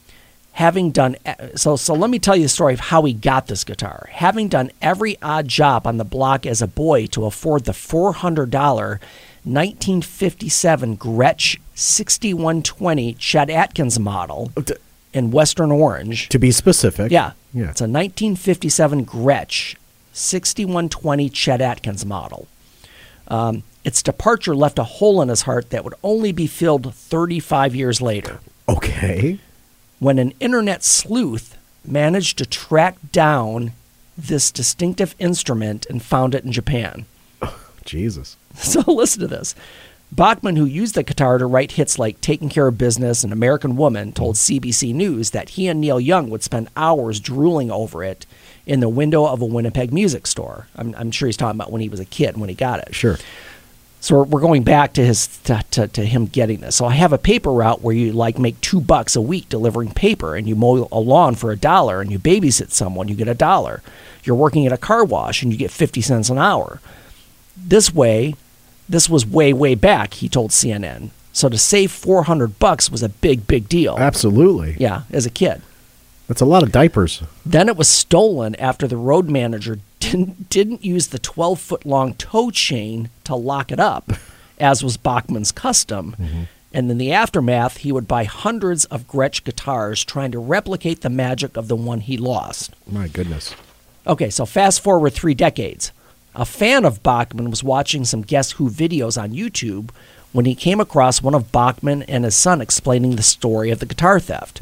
Having 0.55 0.91
done, 0.91 1.17
so, 1.55 1.77
so 1.77 1.95
let 1.95 2.11
me 2.11 2.19
tell 2.19 2.35
you 2.35 2.43
the 2.43 2.49
story 2.49 2.75
of 2.75 2.81
how 2.81 3.03
he 3.05 3.13
got 3.13 3.47
this 3.47 3.63
guitar. 3.63 4.09
Having 4.11 4.49
done 4.49 4.73
every 4.83 5.17
odd 5.23 5.47
job 5.47 5.87
on 5.87 5.99
the 5.99 6.05
block 6.05 6.45
as 6.45 6.61
a 6.61 6.67
boy 6.67 7.07
to 7.07 7.25
afford 7.25 7.67
the 7.67 7.73
$400 7.73 8.99
1957 9.45 10.97
Gretsch 10.99 11.61
6120 11.77 13.15
Chet 13.15 13.49
Atkins 13.49 14.01
model 14.01 14.51
oh, 14.57 14.65
in 15.13 15.31
Western 15.31 15.71
Orange. 15.73 16.29
To 16.31 16.39
be 16.39 16.51
specific. 16.51 17.11
Yeah. 17.11 17.33
Yeah. 17.53 17.71
It's 17.71 17.81
a 17.81 17.85
1957 17.85 19.07
Gretsch 19.07 19.75
6120 20.13 21.29
Chet 21.31 21.61
Atkins 21.61 22.05
model. 22.05 22.49
Um, 23.29 23.63
its 23.85 24.03
departure 24.03 24.55
left 24.55 24.79
a 24.79 24.85
hole 24.85 25.23
in 25.23 25.29
his 25.29 25.43
heart 25.43 25.71
that 25.71 25.85
would 25.85 25.95
only 26.03 26.33
be 26.33 26.47
filled 26.47 26.95
35 26.95 27.75
years 27.75 28.01
later 28.03 28.41
Okay. 28.69 29.39
when 29.99 30.19
an 30.19 30.33
internet 30.41 30.83
sleuth 30.85 31.57
managed 31.85 32.39
to 32.39 32.47
track 32.47 32.97
down 33.13 33.73
this 34.17 34.51
distinctive 34.51 35.15
instrument 35.19 35.87
and 35.89 36.03
found 36.03 36.35
it 36.35 36.45
in 36.45 36.53
Japan. 36.53 37.07
Jesus. 37.85 38.37
So 38.57 38.81
listen 38.93 39.21
to 39.21 39.29
this. 39.29 39.55
Bachman, 40.11 40.57
who 40.57 40.65
used 40.65 40.95
the 40.95 41.03
guitar 41.03 41.39
to 41.39 41.47
write 41.47 41.73
hits 41.73 41.99
like 41.99 42.21
Taking 42.21 42.49
Care 42.49 42.69
of 42.69 42.79
Business 42.79 43.23
and 43.23 43.33
American 43.33 43.77
Woman, 43.77 44.13
told 44.13 44.37
hmm. 44.37 44.41
CBC 44.41 44.95
News 44.95 45.31
that 45.31 45.51
he 45.51 45.69
and 45.69 45.81
Neil 45.81 46.01
Young 46.01 46.31
would 46.31 46.43
spend 46.43 46.69
hours 46.77 47.21
drooling 47.21 47.71
over 47.71 48.03
it 48.03 48.27
in 48.67 48.81
the 48.81 48.89
window 48.89 49.27
of 49.27 49.43
a 49.43 49.47
Winnipeg 49.47 49.93
music 49.93 50.27
store. 50.27 50.67
I'm, 50.77 50.95
I'm 50.97 51.11
sure 51.11 51.27
he's 51.27 51.37
talking 51.37 51.59
about 51.59 51.73
when 51.73 51.83
he 51.83 51.89
was 51.89 52.01
a 52.01 52.05
kid, 52.05 52.31
and 52.31 52.41
when 52.41 52.49
he 52.49 52.55
got 52.55 52.81
it. 52.81 52.95
Sure. 52.95 53.19
So 54.01 54.17
we're, 54.17 54.25
we're 54.25 54.41
going 54.41 54.63
back 54.63 54.93
to 54.95 55.05
his 55.05 55.27
to, 55.45 55.63
to, 55.73 55.89
to 55.89 56.05
him 56.05 56.27
getting 56.27 56.61
this. 56.61 56.77
So 56.77 56.87
I 56.87 56.95
have 56.95 57.13
a 57.13 57.19
paper 57.19 57.51
route 57.51 57.83
where 57.83 57.95
you 57.95 58.13
like 58.13 58.39
make 58.39 58.61
two 58.61 58.81
bucks 58.81 59.17
a 59.17 59.21
week 59.21 59.49
delivering 59.49 59.93
paper, 59.93 60.37
and 60.37 60.49
you 60.49 60.57
mow 60.57 60.89
a 60.91 61.01
lawn 61.01 61.35
for 61.35 61.51
a 61.51 61.57
dollar, 61.57 62.01
and 62.01 62.11
you 62.11 62.19
babysit 62.19 62.71
someone, 62.71 63.09
you 63.09 63.15
get 63.15 63.29
a 63.29 63.35
dollar. 63.35 63.83
You're 64.25 64.37
working 64.37 64.67
at 64.67 64.73
a 64.73 64.79
car 64.79 65.05
wash, 65.05 65.43
and 65.43 65.53
you 65.53 65.59
get 65.59 65.71
fifty 65.71 66.01
cents 66.01 66.31
an 66.31 66.39
hour. 66.39 66.81
This 67.57 67.93
way, 67.93 68.35
this 68.89 69.09
was 69.09 69.27
way 69.27 69.53
way 69.53 69.75
back. 69.75 70.15
He 70.15 70.29
told 70.29 70.51
CNN. 70.51 71.11
So 71.33 71.49
to 71.49 71.59
save 71.59 71.93
four 71.93 72.25
hundred 72.25 72.59
bucks 72.59 72.91
was 72.91 73.03
a 73.03 73.09
big 73.09 73.47
big 73.47 73.69
deal. 73.69 73.97
Absolutely. 73.99 74.77
Yeah, 74.79 75.03
as 75.11 75.27
a 75.27 75.31
kid. 75.31 75.63
That's 76.29 76.43
a 76.43 76.47
lot 76.47 76.63
of 76.63 76.71
diapers. 76.71 77.23
Then 77.45 77.69
it 77.69 77.77
was 77.77 77.89
stolen 77.89 78.55
after 78.57 78.87
the 78.87 78.99
road 78.99 79.31
manager 79.31 79.79
didn't, 79.99 80.51
didn't 80.51 80.85
use 80.85 81.09
the 81.09 81.19
12 81.19 81.59
foot 81.59 81.87
long 81.87 82.15
tow 82.15 82.51
chain 82.51 83.09
to 83.25 83.35
lock 83.35 83.73
it 83.73 83.81
up, 83.81 84.13
as 84.61 84.85
was 84.85 84.99
Bachman's 84.99 85.51
custom. 85.51 86.15
Mm-hmm. 86.21 86.43
And 86.71 86.91
in 86.91 86.99
the 86.99 87.13
aftermath, 87.13 87.79
he 87.79 87.93
would 87.93 88.07
buy 88.07 88.25
hundreds 88.25 88.85
of 88.87 89.09
Gretsch 89.09 89.43
guitars 89.43 90.05
trying 90.05 90.31
to 90.33 90.39
replicate 90.39 91.01
the 91.01 91.09
magic 91.09 91.57
of 91.57 91.67
the 91.67 91.77
one 91.77 92.01
he 92.01 92.19
lost. 92.19 92.75
My 92.87 93.09
goodness. 93.09 93.55
Okay, 94.07 94.29
so 94.29 94.45
fast 94.45 94.83
forward 94.83 95.15
three 95.15 95.33
decades. 95.33 95.93
A 96.35 96.45
fan 96.45 96.85
of 96.85 97.03
Bachman 97.03 97.51
was 97.51 97.65
watching 97.65 98.05
some 98.05 98.23
Guess 98.23 98.53
Who 98.53 98.71
videos 98.71 99.21
on 99.21 99.31
YouTube 99.33 99.91
when 100.33 100.45
he 100.45 100.55
came 100.55 100.81
across 100.81 101.23
one 101.23 101.35
of 101.35 101.51
Bachman 101.51 102.03
and 102.05 102.25
his 102.25 102.37
son 102.37 102.61
explaining 102.61 103.17
the 103.17 103.23
story 103.23 103.71
of 103.71 103.79
the 103.81 103.87
guitar 103.87 104.21
theft. 104.21 104.61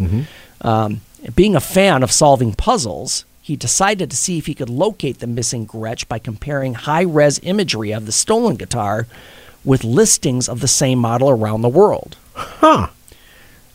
Um, 0.63 1.01
being 1.35 1.57
a 1.57 1.61
fan 1.61 2.03
of 2.03 2.13
solving 2.13 2.55
puzzles, 2.55 3.25
he 3.43 3.57
decided 3.57 4.11
to 4.11 4.17
see 4.17 4.39
if 4.39 4.47
he 4.47 4.55
could 4.55 4.71
locate 4.71 5.19
the 5.19 5.27
missing 5.27 5.67
Gretsch 5.67 6.07
by 6.09 6.19
comparing 6.19 6.75
high 6.75 7.03
res 7.03 7.41
imagery 7.43 7.93
of 7.93 8.07
the 8.07 8.13
stolen 8.13 8.57
guitar 8.57 9.07
with 9.65 9.85
listings 9.85 10.49
of 10.49 10.61
the 10.61 10.69
same 10.69 10.99
model 10.99 11.29
around 11.29 11.63
the 11.63 11.69
world. 11.69 12.17
Huh. 12.35 12.89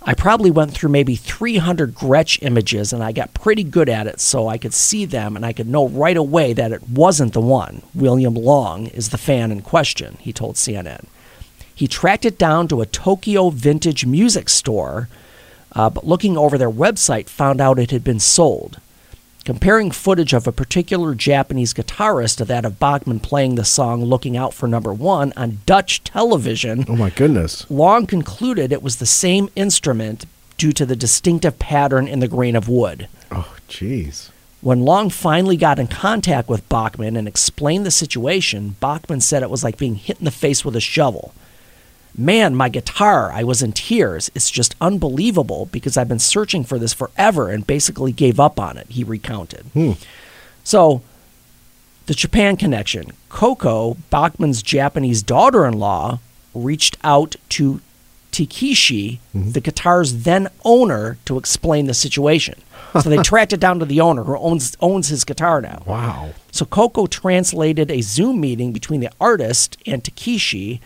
I 0.03 0.15
probably 0.15 0.49
went 0.49 0.71
through 0.71 0.89
maybe 0.89 1.15
300 1.15 1.93
Gretsch 1.93 2.41
images 2.41 2.91
and 2.91 3.03
I 3.03 3.11
got 3.11 3.35
pretty 3.35 3.63
good 3.63 3.87
at 3.87 4.07
it 4.07 4.19
so 4.19 4.47
I 4.47 4.57
could 4.57 4.73
see 4.73 5.05
them 5.05 5.35
and 5.35 5.45
I 5.45 5.53
could 5.53 5.67
know 5.67 5.87
right 5.87 6.17
away 6.17 6.53
that 6.53 6.71
it 6.71 6.89
wasn't 6.89 7.33
the 7.33 7.41
one. 7.41 7.83
William 7.93 8.33
Long 8.33 8.87
is 8.87 9.09
the 9.09 9.19
fan 9.19 9.51
in 9.51 9.61
question, 9.61 10.17
he 10.19 10.33
told 10.33 10.55
CNN. 10.55 11.05
He 11.73 11.87
tracked 11.87 12.25
it 12.25 12.39
down 12.39 12.67
to 12.69 12.81
a 12.81 12.87
Tokyo 12.87 13.51
vintage 13.51 14.05
music 14.05 14.49
store, 14.49 15.07
uh, 15.73 15.89
but 15.91 16.05
looking 16.07 16.35
over 16.35 16.57
their 16.57 16.71
website, 16.71 17.29
found 17.29 17.61
out 17.61 17.79
it 17.79 17.91
had 17.91 18.03
been 18.03 18.19
sold. 18.19 18.79
Comparing 19.43 19.89
footage 19.89 20.33
of 20.33 20.45
a 20.45 20.51
particular 20.51 21.15
Japanese 21.15 21.73
guitarist 21.73 22.37
to 22.37 22.45
that 22.45 22.63
of 22.63 22.77
Bachman 22.77 23.19
playing 23.19 23.55
the 23.55 23.65
song 23.65 24.03
Looking 24.03 24.37
Out 24.37 24.53
for 24.53 24.67
Number 24.67 24.93
One 24.93 25.33
on 25.35 25.61
Dutch 25.65 26.03
television, 26.03 26.85
Oh 26.87 26.95
my 26.95 27.09
goodness. 27.09 27.65
Long 27.69 28.05
concluded 28.05 28.71
it 28.71 28.83
was 28.83 28.97
the 28.97 29.07
same 29.07 29.49
instrument 29.55 30.25
due 30.59 30.71
to 30.73 30.85
the 30.85 30.95
distinctive 30.95 31.57
pattern 31.57 32.07
in 32.07 32.19
the 32.19 32.27
grain 32.27 32.55
of 32.55 32.69
wood. 32.69 33.07
Oh, 33.31 33.55
jeez. 33.67 34.29
When 34.61 34.81
Long 34.81 35.09
finally 35.09 35.57
got 35.57 35.79
in 35.79 35.87
contact 35.87 36.47
with 36.47 36.69
Bachman 36.69 37.15
and 37.15 37.27
explained 37.27 37.83
the 37.83 37.89
situation, 37.89 38.75
Bachman 38.79 39.21
said 39.21 39.41
it 39.41 39.49
was 39.49 39.63
like 39.63 39.75
being 39.75 39.95
hit 39.95 40.19
in 40.19 40.25
the 40.25 40.29
face 40.29 40.63
with 40.63 40.75
a 40.75 40.79
shovel. 40.79 41.33
Man, 42.17 42.55
my 42.55 42.69
guitar, 42.69 43.31
I 43.31 43.43
was 43.43 43.61
in 43.61 43.71
tears. 43.71 44.29
It's 44.35 44.51
just 44.51 44.75
unbelievable 44.81 45.69
because 45.71 45.95
I've 45.97 46.09
been 46.09 46.19
searching 46.19 46.63
for 46.63 46.77
this 46.77 46.93
forever 46.93 47.49
and 47.49 47.65
basically 47.65 48.11
gave 48.11 48.39
up 48.39 48.59
on 48.59 48.77
it, 48.77 48.87
he 48.89 49.03
recounted. 49.03 49.65
So, 50.63 51.01
the 52.07 52.13
Japan 52.13 52.57
connection. 52.57 53.13
Coco, 53.29 53.95
Bachman's 54.09 54.61
Japanese 54.61 55.23
daughter 55.23 55.65
in 55.65 55.79
law, 55.79 56.19
reached 56.53 56.97
out 57.03 57.35
to 57.49 57.79
Takeshi, 58.31 59.19
the 59.33 59.61
guitar's 59.61 60.23
then 60.23 60.49
owner, 60.63 61.17
to 61.25 61.37
explain 61.37 61.85
the 61.87 61.93
situation. 61.93 62.55
So 62.93 63.09
they 63.09 63.17
tracked 63.23 63.53
it 63.53 63.59
down 63.59 63.79
to 63.79 63.85
the 63.85 64.01
owner 64.01 64.23
who 64.23 64.37
owns 64.37 64.75
owns 64.79 65.09
his 65.09 65.23
guitar 65.23 65.61
now. 65.61 65.83
Wow. 65.85 66.33
So 66.51 66.65
Coco 66.65 67.07
translated 67.07 67.91
a 67.91 68.01
Zoom 68.01 68.39
meeting 68.39 68.71
between 68.71 69.01
the 69.01 69.11
artist 69.19 69.77
and 69.85 70.03
Takeshi, 70.03 70.81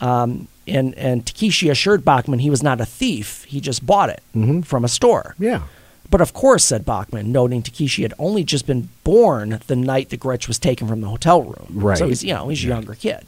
um, 0.00 0.48
and 0.66 0.94
and 0.94 1.26
Takeshi 1.26 1.68
assured 1.68 2.04
Bachman 2.04 2.40
he 2.40 2.50
was 2.50 2.62
not 2.62 2.80
a 2.80 2.86
thief; 2.86 3.44
he 3.44 3.60
just 3.60 3.86
bought 3.86 4.10
it 4.10 4.22
mm-hmm. 4.34 4.60
from 4.62 4.84
a 4.84 4.88
store. 4.88 5.34
Yeah. 5.38 5.62
But 6.08 6.20
of 6.20 6.32
course, 6.32 6.64
said 6.64 6.84
Bachman, 6.84 7.32
noting 7.32 7.62
Takeshi 7.62 8.02
had 8.02 8.14
only 8.18 8.44
just 8.44 8.66
been 8.66 8.88
born 9.02 9.60
the 9.66 9.74
night 9.74 10.10
the 10.10 10.16
Gretsch 10.16 10.46
was 10.46 10.58
taken 10.58 10.86
from 10.86 11.00
the 11.00 11.08
hotel 11.08 11.42
room. 11.42 11.66
Right. 11.70 11.98
So 11.98 12.08
he's 12.08 12.24
you 12.24 12.34
know 12.34 12.48
he's 12.48 12.64
a 12.64 12.68
younger 12.68 12.94
kid. 12.94 13.26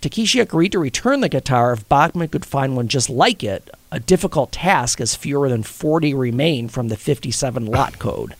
Takeshi 0.00 0.38
agreed 0.38 0.72
to 0.72 0.78
return 0.78 1.20
the 1.20 1.28
guitar 1.28 1.72
if 1.72 1.88
Bachman 1.88 2.28
could 2.28 2.44
find 2.44 2.76
one 2.76 2.88
just 2.88 3.10
like 3.10 3.42
it, 3.42 3.68
a 3.90 3.98
difficult 3.98 4.52
task 4.52 5.00
as 5.00 5.16
fewer 5.16 5.48
than 5.48 5.62
40 5.62 6.14
remain 6.14 6.68
from 6.68 6.88
the 6.88 6.96
57 6.96 7.66
lot 7.66 7.98
code. 7.98 8.34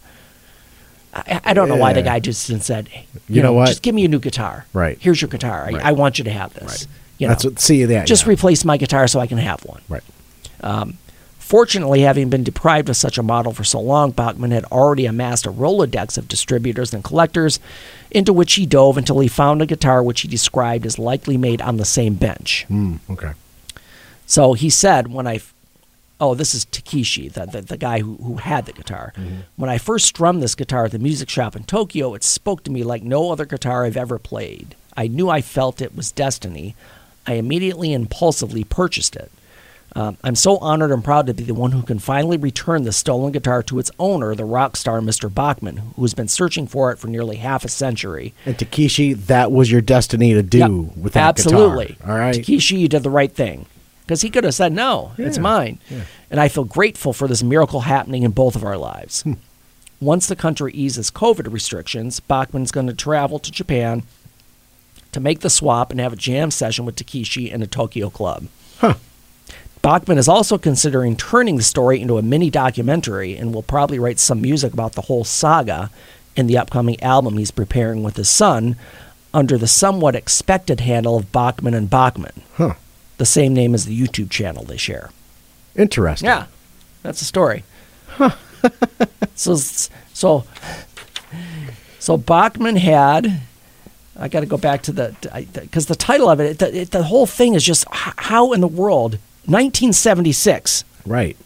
I, 1.13 1.41
I 1.47 1.55
don't 1.55 1.69
know 1.69 1.77
why 1.77 1.95
the 1.95 2.03
guy 2.03 2.21
just 2.21 2.47
said, 2.63 2.89
hey, 2.89 3.07
you, 3.29 3.37
You 3.37 3.43
know 3.43 3.55
what? 3.55 3.67
just 3.67 3.83
give 3.83 3.95
me 3.95 4.05
a 4.05 4.09
new 4.09 4.21
guitar. 4.21 4.67
Right. 4.73 4.99
Here's 5.01 5.21
your 5.21 5.29
guitar. 5.29 5.69
Right. 5.73 5.83
I 5.83 5.93
want 5.93 6.19
you 6.19 6.25
to 6.25 6.31
have 6.31 6.55
this. 6.55 6.87
You 7.19 7.27
know, 7.27 7.33
That's 7.33 7.45
what. 7.45 7.59
See 7.59 7.85
that. 7.85 8.07
just 8.07 8.25
yeah. 8.25 8.31
replace 8.31 8.65
my 8.65 8.77
guitar 8.77 9.07
so 9.09 9.21
I 9.21 9.27
can 9.27 9.39
have 9.39 9.65
one. 9.65 9.83
right. 9.89 10.03
Fortunately, 11.49 12.03
having 12.03 12.29
been 12.29 12.45
deprived 12.45 12.91
of 12.91 12.97
such 12.99 13.17
a 13.17 13.23
model 13.23 13.55
for 13.55 13.65
so 13.65 13.81
long, 13.81 14.11
Bachman 14.11 14.51
had 14.51 14.67
already 14.67 15.07
amassed 15.07 15.47
a 15.47 15.51
Rolodex 15.51 16.19
of 16.19 16.29
distributors 16.29 16.93
and 16.93 17.03
collectors 17.03 17.59
into 18.11 18.35
which 18.35 18.53
he 18.53 18.67
dove 18.67 18.99
until 18.99 19.19
he 19.21 19.29
found 19.29 19.63
a 19.63 19.67
guitar 19.67 20.03
which 20.03 20.21
he 20.21 20.29
described 20.29 20.85
as 20.85 20.99
likely 20.99 21.39
made 21.39 21.63
on 21.63 21.79
the 21.79 21.87
same 21.87 22.17
bench. 22.17 22.67
Mm, 22.69 22.99
okay. 23.09 23.33
So 24.27 24.53
he 24.53 24.69
said, 24.69 25.11
when 25.11 25.27
I 25.27 25.41
oh, 26.21 26.35
this 26.35 26.55
is 26.55 26.67
Takeshi, 26.67 27.29
the, 27.29 27.47
the, 27.47 27.63
the 27.63 27.77
guy 27.79 28.01
who, 28.01 28.17
who 28.17 28.35
had 28.35 28.67
the 28.67 28.73
guitar. 28.73 29.15
When 29.57 29.71
I 29.71 29.79
first 29.79 30.05
strummed 30.05 30.43
this 30.43 30.55
guitar 30.55 30.85
at 30.85 30.91
the 30.91 30.99
music 30.99 31.31
shop 31.31 31.57
in 31.57 31.65
Tokyo, 31.65 32.13
it 32.15 32.25
spoke 32.25 32.63
to 32.65 32.71
me 32.71 32.83
like 32.83 33.03
no 33.03 33.31
other 33.31 33.47
guitar 33.47 33.87
I've 33.87 33.97
ever 33.97 34.19
played. 34.19 34.75
I 34.97 35.07
knew 35.07 35.31
I 35.31 35.41
felt 35.41 35.81
it 35.81 35.97
was 35.97 36.13
destiny. 36.13 36.75
I 37.29 37.35
immediately 37.35 37.93
impulsively 37.93 38.65
purchased 38.65 39.15
it. 39.15 39.31
Um, 39.97 40.17
I'm 40.23 40.35
so 40.35 40.59
honored 40.59 40.91
and 40.91 41.03
proud 41.03 41.27
to 41.27 41.35
be 41.35 41.45
the 41.45 41.55
one 41.55 41.73
who 41.73 41.83
can 41.83 41.99
finally 41.99 42.37
return 42.37 42.83
the 42.83 42.93
stolen 42.93 43.33
guitar 43.33 43.63
to 43.65 43.79
its 43.79 43.91
owner, 43.99 44.35
the 44.35 44.45
rock 44.45 44.77
star 44.77 45.01
Mr. 45.01 45.33
Bachman, 45.33 45.77
who 45.97 46.03
has 46.03 46.15
been 46.15 46.29
searching 46.29 46.67
for 46.67 46.91
it 46.93 46.99
for 46.99 47.09
nearly 47.09 47.37
half 47.37 47.65
a 47.65 47.69
century. 47.69 48.35
And 48.45 48.59
Takeshi, 48.59 49.15
that 49.15 49.51
was 49.51 49.71
your 49.73 49.81
destiny 49.81 50.35
to 50.35 50.43
do 50.43 50.59
Yep, 50.59 50.97
with 50.97 51.13
that 51.15 51.29
absolutely. 51.29 51.87
guitar. 51.87 51.95
Absolutely. 51.95 52.13
All 52.13 52.19
right. 52.19 52.35
Takeshi, 52.35 52.77
you 52.77 52.89
did 52.89 53.03
the 53.03 53.11
right 53.11 53.33
thing 53.33 53.67
because 54.07 54.21
he 54.21 54.31
could 54.31 54.45
have 54.45 54.55
said 54.55 54.73
no, 54.73 55.13
it's 55.19 55.39
mine. 55.39 55.79
yeah. 55.91 56.03
And 56.31 56.39
I 56.39 56.49
feel 56.49 56.65
grateful 56.65 57.13
for 57.15 57.27
this 57.27 57.43
miracle 57.43 57.81
happening 57.81 58.23
in 58.25 58.31
both 58.33 58.57
of 58.57 58.65
our 58.65 58.77
lives. 58.77 59.23
Hmm. 59.23 59.35
Once 60.01 60.27
the 60.27 60.37
country 60.37 60.73
eases 60.75 61.11
COVID 61.11 61.51
restrictions, 61.53 62.21
Bachman's 62.21 62.71
going 62.71 62.87
to 62.87 62.95
travel 62.95 63.39
to 63.41 63.51
Japan 63.51 64.05
to 65.13 65.21
make 65.21 65.41
the 65.41 65.51
swap 65.51 65.91
and 65.91 66.01
have 66.01 66.13
a 66.13 66.17
jam 66.17 66.51
session 66.51 66.85
with 66.85 66.97
Takeshi 66.97 67.51
in 67.51 67.63
a 67.63 67.67
Tokyo 67.67 68.11
club. 68.11 68.47
Huh. 68.79 68.95
Bachman 69.81 70.19
is 70.19 70.29
also 70.29 70.59
considering 70.59 71.17
turning 71.17 71.57
the 71.57 71.63
story 71.63 72.01
into 72.01 72.19
a 72.19 72.23
mini 72.23 72.51
documentary 72.51 73.37
and 73.37 73.55
will 73.55 73.63
probably 73.63 73.99
write 73.99 74.19
some 74.19 74.41
music 74.41 74.73
about 74.73 74.93
the 74.93 75.03
whole 75.03 75.25
saga 75.25 75.91
in 76.37 76.47
the 76.47 76.59
upcoming 76.59 77.01
album 77.03 77.39
he's 77.39 77.51
preparing 77.51 78.03
with 78.03 78.17
his 78.17 78.29
son 78.29 78.77
under 79.33 79.57
the 79.59 79.67
somewhat 79.67 80.15
expected 80.17 80.81
handle 80.81 81.17
of 81.17 81.33
Bachman 81.33 81.75
and 81.75 81.89
Bachman. 81.89 82.43
Huh. 82.55 82.75
the 83.19 83.27
same 83.27 83.55
name 83.55 83.75
as 83.75 83.85
the 83.85 83.99
YouTube 83.99 84.31
channel 84.31 84.65
they 84.65 84.77
share. 84.77 85.11
Interesting. 85.77 86.27
Yeah, 86.29 86.47
that's 87.03 87.21
the 87.21 87.25
story. 87.25 87.65
so 89.35 89.57
so 89.57 90.45
so 91.99 92.17
Bachman 92.17 92.77
had. 92.77 93.41
I 94.19 94.29
got 94.29 94.41
to 94.41 94.47
go 94.47 94.57
back 94.57 94.83
to 94.83 94.93
the 94.93 95.15
because 95.55 95.87
the 95.87 95.95
title 95.95 96.29
of 96.29 96.41
it, 96.41 96.59
the, 96.59 96.81
it, 96.81 96.91
the 96.91 97.05
whole 97.05 97.27
thing 97.27 97.55
is 97.55 97.65
just 97.65 97.85
how 97.91 98.53
in 98.53 98.61
the 98.61 98.69
world 98.69 99.13
1976 99.47 100.85
Right. 101.07 101.37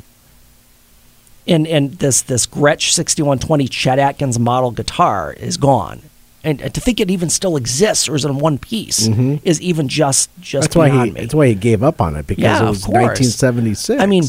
and 1.46 1.66
and 1.66 1.92
this 1.94 2.22
this 2.22 2.46
Gretsch 2.46 2.90
6120 2.92 3.68
Chet 3.68 3.98
Atkins 3.98 4.38
model 4.38 4.70
guitar 4.70 5.32
is 5.34 5.56
gone. 5.56 6.02
And 6.44 6.58
to 6.58 6.80
think 6.80 6.98
it 6.98 7.08
even 7.08 7.30
still 7.30 7.56
exists 7.56 8.08
or 8.08 8.16
is 8.16 8.24
in 8.24 8.36
one 8.38 8.58
piece 8.58 9.06
mm-hmm. 9.06 9.36
is 9.44 9.60
even 9.60 9.86
just 9.86 10.28
just 10.40 10.64
That's 10.70 10.76
why 10.76 10.88
he. 10.88 11.10
me. 11.12 11.20
That's 11.20 11.34
why 11.34 11.46
he 11.46 11.54
gave 11.54 11.84
up 11.84 12.00
on 12.00 12.16
it 12.16 12.26
because 12.26 12.42
Yeah, 12.42 12.64
it 12.64 12.68
was 12.68 12.88
1976. 12.88 14.02
I 14.02 14.06
mean, 14.06 14.24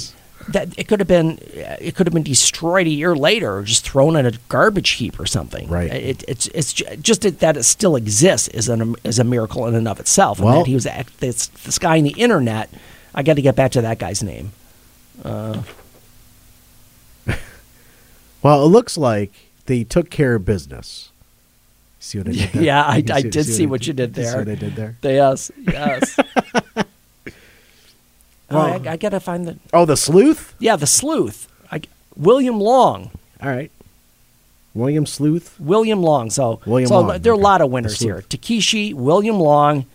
that 0.50 0.78
it 0.78 0.88
could 0.88 1.00
have 1.00 1.08
been 1.08 1.40
uh, 1.58 1.78
it 1.80 1.96
could 1.96 2.08
have 2.08 2.14
been 2.14 2.24
destroyed 2.24 2.88
a 2.88 2.90
year 2.90 3.16
later, 3.16 3.58
or 3.58 3.64
just 3.64 3.88
thrown 3.88 4.16
in 4.16 4.26
a 4.26 4.32
garbage 4.50 4.90
heap 4.92 5.20
or 5.20 5.26
something. 5.26 5.68
Right. 5.70 5.92
Uh, 5.92 5.96
it, 5.96 6.24
it's 6.28 6.48
it's 6.48 6.74
ju- 6.74 6.86
just 7.02 7.22
that 7.40 7.58
it 7.58 7.64
still 7.64 7.96
exists 7.96 8.48
is 8.50 8.70
an 8.70 8.96
is 9.04 9.20
a 9.20 9.24
miracle 9.24 9.66
in 9.68 9.76
and 9.76 9.88
of 9.88 10.00
itself. 10.00 10.40
And 10.40 10.46
Well- 10.48 10.60
that 10.60 10.68
he 10.68 10.74
was 10.76 10.88
this 11.20 11.48
this 11.48 11.80
guy 11.80 11.98
on 11.98 12.04
the 12.04 12.16
internet. 12.18 12.70
I 13.16 13.22
got 13.24 13.36
to 13.36 13.42
get 13.42 13.56
back 13.56 13.72
to 13.74 13.82
that 13.82 14.00
guy's 14.00 14.24
name. 14.24 14.52
Uh. 15.24 15.62
well, 18.42 18.64
it 18.66 18.70
looks 18.70 18.98
like 18.98 19.32
they 19.68 19.84
took 19.84 20.10
care 20.10 20.36
of 20.36 20.46
business. 20.46 21.12
See 22.00 22.18
what 22.18 22.28
I 22.28 22.32
did 22.32 22.50
there? 22.52 22.62
Yeah, 22.64 22.84
I- 22.84 22.96
I 23.14 23.22
did 23.22 23.46
see 23.46 23.66
what 23.66 23.88
you 23.88 23.94
did 23.94 24.18
You 24.18 24.24
there. 24.24 24.32
See 24.32 24.38
what 24.40 24.50
I 24.50 24.56
did 24.56 24.76
there? 24.76 24.98
Yes, 25.04 25.52
yes. 25.58 26.18
I, 28.94 28.96
I 28.96 28.98
got 28.98 29.10
to 29.10 29.20
find 29.20 29.46
the 29.48 29.58
Oh, 29.74 29.86
the 29.86 29.98
sleuth. 29.98 30.54
yeah 30.60 30.76
the 30.76 30.88
sleuth. 30.88 31.48
I, 31.72 31.82
William 32.16 32.60
Long. 32.60 33.10
All 33.42 33.50
right. 33.50 33.72
William 34.76 35.06
Sleuth. 35.06 35.56
William 35.60 36.02
Long. 36.02 36.30
So, 36.32 36.60
William 36.66 36.88
so 36.88 37.00
Long, 37.02 37.20
there 37.22 37.32
are 37.32 37.36
a 37.36 37.40
lot 37.40 37.62
of 37.62 37.70
winners 37.70 38.00
here. 38.00 38.22
Takeshi, 38.28 38.94
William 38.94 39.40
Long, 39.40 39.86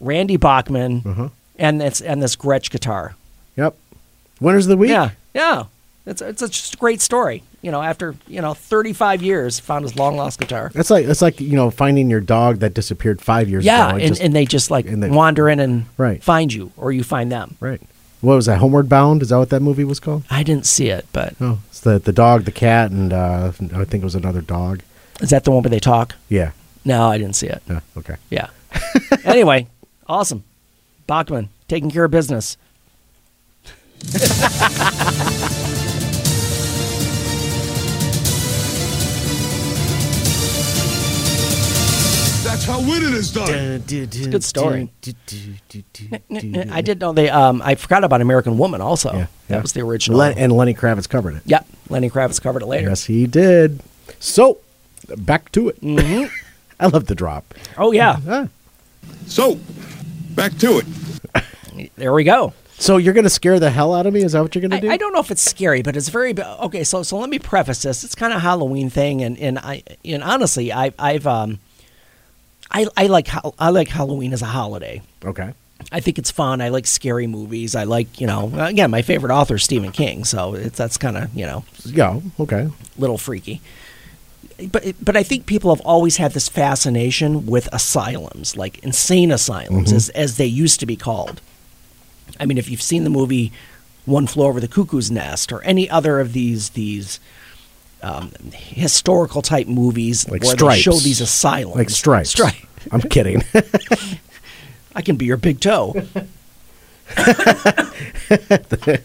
Randy 0.00 0.36
Bachman, 0.36 1.02
Uh-huh. 1.04 1.28
and 1.58 1.80
this 1.80 2.00
and 2.00 2.22
this 2.22 2.36
Gretsch 2.36 2.70
guitar. 2.70 3.16
Yep. 3.56 3.74
Winners 4.40 4.66
of 4.66 4.70
the 4.70 4.76
week. 4.76 4.90
Yeah, 4.90 5.10
yeah. 5.34 5.64
It's 6.06 6.22
it's 6.22 6.40
a, 6.42 6.48
just 6.48 6.74
a 6.74 6.76
great 6.76 7.00
story. 7.00 7.42
You 7.62 7.72
know, 7.72 7.82
after 7.82 8.14
you 8.28 8.40
know 8.40 8.54
35 8.54 9.22
years, 9.22 9.58
found 9.58 9.82
his 9.82 9.96
long 9.96 10.16
lost 10.16 10.38
guitar. 10.38 10.70
That's 10.72 10.90
like 10.90 11.06
that's 11.06 11.20
like 11.20 11.40
you 11.40 11.56
know 11.56 11.70
finding 11.72 12.08
your 12.08 12.20
dog 12.20 12.60
that 12.60 12.74
disappeared 12.74 13.20
five 13.20 13.48
years 13.48 13.64
Yeah, 13.64 13.88
ago. 13.88 13.96
It 13.96 14.02
and, 14.02 14.08
just- 14.12 14.22
and 14.22 14.34
they 14.36 14.44
just 14.44 14.70
like 14.70 14.86
and 14.86 15.02
they- 15.02 15.10
wander 15.10 15.48
in 15.48 15.58
and 15.58 15.86
Right. 15.96 16.22
find 16.22 16.52
you, 16.52 16.70
or 16.76 16.92
you 16.92 17.02
find 17.02 17.32
them. 17.32 17.56
right. 17.60 17.80
What 18.20 18.34
was 18.34 18.46
that? 18.46 18.58
Homeward 18.58 18.88
Bound. 18.88 19.22
Is 19.22 19.28
that 19.28 19.38
what 19.38 19.50
that 19.50 19.60
movie 19.62 19.84
was 19.84 20.00
called? 20.00 20.24
I 20.30 20.42
didn't 20.42 20.66
see 20.66 20.88
it, 20.88 21.06
but 21.12 21.34
Oh, 21.40 21.60
it's 21.68 21.80
the 21.80 21.98
the 21.98 22.12
dog, 22.12 22.44
the 22.44 22.52
cat, 22.52 22.90
and 22.90 23.12
uh, 23.12 23.52
I 23.74 23.84
think 23.84 24.02
it 24.02 24.04
was 24.04 24.14
another 24.16 24.40
dog. 24.40 24.80
is 25.20 25.30
that 25.30 25.44
the 25.44 25.50
one 25.52 25.62
where 25.62 25.70
they 25.70 25.78
talk? 25.80 26.14
Yeah. 26.28 26.50
No, 26.84 27.08
I 27.08 27.18
didn't 27.18 27.36
see 27.36 27.46
it. 27.48 27.62
Yeah. 27.68 27.80
Okay. 27.96 28.16
Yeah. 28.30 28.48
anyway, 29.24 29.66
awesome. 30.06 30.42
Bachman 31.06 31.48
taking 31.68 31.90
care 31.90 32.04
of 32.04 32.10
business. 32.10 32.56
That's 42.44 42.64
how 42.64 42.80
winning 42.80 43.12
is 43.14 43.32
done. 43.32 43.48
It's 43.88 44.26
a 44.26 44.28
good 44.30 44.44
story. 44.44 44.90
I 46.70 46.80
did 46.82 47.00
know 47.00 47.12
they. 47.12 47.28
Um, 47.28 47.60
I 47.62 47.74
forgot 47.74 48.04
about 48.04 48.20
American 48.20 48.56
Woman 48.58 48.80
also. 48.80 49.12
Yeah, 49.12 49.26
That 49.48 49.54
yeah. 49.56 49.62
was 49.62 49.72
the 49.72 49.80
original. 49.82 50.18
Len- 50.18 50.38
and 50.38 50.52
Lenny 50.52 50.72
Kravitz 50.74 51.08
covered 51.08 51.34
it. 51.36 51.42
Yep, 51.46 51.66
Lenny 51.90 52.08
Kravitz 52.10 52.40
covered 52.40 52.62
it 52.62 52.66
later. 52.66 52.88
Yes, 52.88 53.04
he 53.04 53.26
did. 53.26 53.80
So, 54.18 54.58
back 55.18 55.52
to 55.52 55.68
it. 55.68 55.80
Mm-hmm. 55.80 56.32
I 56.80 56.86
love 56.86 57.06
the 57.06 57.14
drop. 57.14 57.54
Oh 57.76 57.92
yeah, 57.92 58.16
Ah. 58.26 58.48
So, 59.26 59.58
back 60.34 60.56
to 60.58 60.78
it. 60.82 61.90
there 61.96 62.12
we 62.12 62.24
go. 62.24 62.54
So 62.78 62.96
you're 62.96 63.14
gonna 63.14 63.28
scare 63.28 63.58
the 63.58 63.70
hell 63.70 63.92
out 63.92 64.06
of 64.06 64.14
me? 64.14 64.22
Is 64.22 64.32
that 64.32 64.42
what 64.42 64.54
you're 64.54 64.62
gonna 64.62 64.76
I, 64.76 64.80
do? 64.80 64.90
I 64.90 64.96
don't 64.96 65.12
know 65.12 65.18
if 65.20 65.30
it's 65.32 65.42
scary, 65.42 65.82
but 65.82 65.96
it's 65.96 66.08
very 66.08 66.34
okay. 66.40 66.84
So 66.84 67.02
so 67.02 67.18
let 67.18 67.28
me 67.28 67.38
preface 67.40 67.82
this. 67.82 68.04
It's 68.04 68.14
kind 68.14 68.32
of 68.32 68.40
Halloween 68.40 68.88
thing, 68.90 69.22
and 69.22 69.36
and 69.38 69.58
I 69.58 69.82
and 70.04 70.22
honestly, 70.22 70.72
I 70.72 70.92
I've 70.98 71.26
um, 71.26 71.58
I 72.70 72.86
I 72.96 73.06
like 73.06 73.28
I 73.58 73.70
like 73.70 73.88
Halloween 73.88 74.32
as 74.32 74.42
a 74.42 74.46
holiday. 74.46 75.02
Okay. 75.24 75.52
I 75.92 76.00
think 76.00 76.18
it's 76.18 76.30
fun. 76.30 76.60
I 76.60 76.70
like 76.70 76.86
scary 76.86 77.26
movies. 77.26 77.74
I 77.74 77.84
like 77.84 78.20
you 78.20 78.26
know 78.26 78.52
again 78.56 78.90
my 78.90 79.02
favorite 79.02 79.32
author 79.32 79.56
is 79.56 79.64
Stephen 79.64 79.92
King, 79.92 80.24
so 80.24 80.54
it's 80.54 80.76
that's 80.76 80.96
kind 80.96 81.16
of 81.16 81.34
you 81.34 81.46
know 81.46 81.64
Yeah. 81.84 82.20
Okay. 82.38 82.68
little 82.96 83.18
freaky. 83.18 83.60
But 84.70 84.94
but 85.00 85.16
I 85.16 85.22
think 85.22 85.46
people 85.46 85.74
have 85.74 85.84
always 85.86 86.16
had 86.16 86.32
this 86.32 86.48
fascination 86.48 87.46
with 87.46 87.68
asylums, 87.72 88.56
like 88.56 88.78
insane 88.80 89.30
asylums, 89.30 89.88
mm-hmm. 89.88 89.96
as 89.96 90.08
as 90.10 90.36
they 90.36 90.46
used 90.46 90.80
to 90.80 90.86
be 90.86 90.96
called. 90.96 91.40
I 92.40 92.46
mean, 92.46 92.58
if 92.58 92.68
you've 92.70 92.82
seen 92.82 93.04
the 93.04 93.10
movie 93.10 93.52
One 94.04 94.26
Flew 94.26 94.44
Over 94.44 94.60
the 94.60 94.68
Cuckoo's 94.68 95.10
Nest 95.10 95.52
or 95.52 95.62
any 95.62 95.88
other 95.88 96.18
of 96.20 96.32
these 96.32 96.70
these 96.70 97.20
um, 98.02 98.32
historical 98.52 99.42
type 99.42 99.66
movies 99.66 100.28
Like 100.28 100.42
where 100.42 100.52
Stripes. 100.52 100.76
they 100.76 100.80
show 100.82 100.98
these 100.98 101.20
asylums, 101.20 101.76
Like 101.76 101.90
stripes. 101.90 102.30
Stripe. 102.30 102.54
I'm 102.92 103.00
kidding. 103.02 103.42
I 104.94 105.02
can 105.02 105.16
be 105.16 105.26
your 105.26 105.36
big 105.36 105.60
toe. 105.60 105.94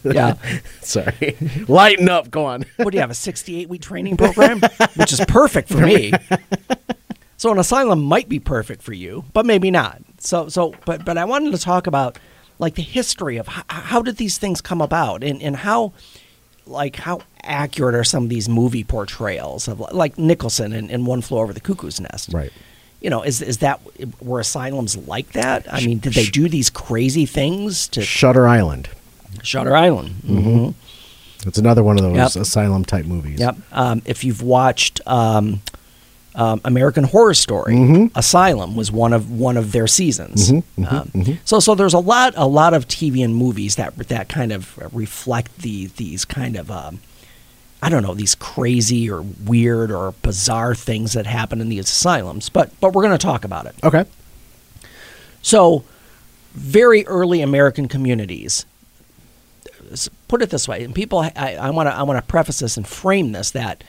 yeah. 0.03 0.35
Sorry. 0.81 1.37
Lighten 1.67 2.09
up. 2.09 2.29
Go 2.29 2.45
on. 2.45 2.65
what 2.77 2.91
do 2.91 2.97
you 2.97 3.01
have 3.01 3.11
a 3.11 3.15
68 3.15 3.69
week 3.69 3.81
training 3.81 4.17
program 4.17 4.59
which 4.95 5.13
is 5.13 5.21
perfect 5.27 5.69
for 5.69 5.77
me 5.85 6.11
so 7.37 7.51
an 7.51 7.59
asylum 7.59 8.01
might 8.01 8.27
be 8.29 8.39
perfect 8.39 8.81
for 8.81 8.93
you 8.93 9.23
but 9.33 9.45
maybe 9.45 9.71
not 9.71 10.01
so 10.19 10.49
so 10.49 10.73
but 10.85 11.03
but 11.05 11.17
i 11.17 11.23
wanted 11.25 11.51
to 11.51 11.57
talk 11.57 11.87
about 11.87 12.17
like 12.59 12.75
the 12.75 12.81
history 12.81 13.37
of 13.37 13.47
how, 13.47 13.63
how 13.69 14.01
did 14.01 14.17
these 14.17 14.37
things 14.37 14.61
come 14.61 14.81
about 14.81 15.23
and 15.23 15.41
and 15.41 15.55
how 15.57 15.93
like 16.65 16.97
how 16.97 17.21
accurate 17.43 17.95
are 17.95 18.03
some 18.03 18.23
of 18.23 18.29
these 18.29 18.47
movie 18.49 18.83
portrayals 18.83 19.67
of 19.67 19.79
like 19.91 20.17
nicholson 20.17 20.73
in, 20.73 20.89
in 20.89 21.05
one 21.05 21.21
flew 21.21 21.39
over 21.39 21.53
the 21.53 21.59
cuckoo's 21.59 21.99
nest 21.99 22.29
Right. 22.33 22.51
you 23.01 23.09
know 23.09 23.21
is 23.23 23.41
is 23.41 23.57
that 23.59 23.79
were 24.21 24.39
asylums 24.39 24.95
like 24.97 25.31
that 25.33 25.65
i 25.73 25.79
mean 25.85 25.99
did 25.99 26.13
they 26.13 26.25
do 26.25 26.47
these 26.47 26.69
crazy 26.69 27.25
things 27.25 27.87
to 27.89 28.01
Shutter 28.01 28.47
Island. 28.47 28.89
shutter 29.43 29.75
island 29.75 30.09
mm-hmm. 30.25 30.69
It's 31.45 31.57
another 31.57 31.83
one 31.83 31.97
of 31.97 32.03
those 32.03 32.15
Yep. 32.35 32.41
asylum 32.43 32.85
type 32.85 33.05
movies. 33.05 33.41
Yep. 33.41 33.57
Um, 33.73 34.01
if 34.05 34.23
you've 34.23 34.41
watched 34.41 35.01
um, 35.05 35.59
um, 36.35 36.61
American 36.63 37.03
Horror 37.03 37.33
Story, 37.33 37.73
Mm-hmm. 37.75 38.17
Asylum 38.17 38.77
was 38.77 38.93
one 38.93 39.11
of 39.11 39.29
one 39.29 39.57
of 39.57 39.73
their 39.73 39.85
seasons. 39.85 40.51
Mm-hmm. 40.53 40.85
um, 40.85 41.37
So 41.43 41.59
so 41.59 41.75
there's 41.75 41.93
a 41.93 41.99
lot 41.99 42.33
a 42.37 42.47
lot 42.47 42.73
of 42.73 42.87
TV 42.87 43.25
and 43.25 43.35
movies 43.35 43.75
that 43.75 43.93
that 44.07 44.29
kind 44.29 44.53
of 44.53 44.77
reflect 44.95 45.57
the 45.57 45.87
these 45.97 46.23
kind 46.23 46.55
of 46.55 46.71
um, 46.71 46.99
I 47.83 47.89
don't 47.89 48.01
know 48.01 48.13
these 48.13 48.33
crazy 48.33 49.09
or 49.09 49.21
weird 49.21 49.91
or 49.91 50.13
bizarre 50.21 50.73
things 50.73 51.11
that 51.13 51.25
happen 51.25 51.59
in 51.59 51.67
these 51.67 51.89
asylums. 51.89 52.47
But 52.47 52.71
but 52.79 52.93
we're 52.93 53.03
going 53.03 53.17
to 53.17 53.17
talk 53.17 53.43
about 53.43 53.65
it. 53.65 53.75
Okay. 53.83 54.05
So, 55.41 55.83
very 56.53 57.05
early 57.07 57.41
American 57.41 57.89
communities. 57.89 58.65
Put 60.29 60.41
it 60.41 60.49
this 60.49 60.67
way, 60.67 60.83
and 60.83 60.95
people, 60.95 61.19
I 61.19 61.69
want 61.69 61.87
to, 61.87 61.93
I 61.93 62.01
want 62.03 62.17
to 62.17 62.25
preface 62.25 62.59
this 62.59 62.77
and 62.77 62.87
frame 62.87 63.33
this 63.33 63.51
that 63.51 63.83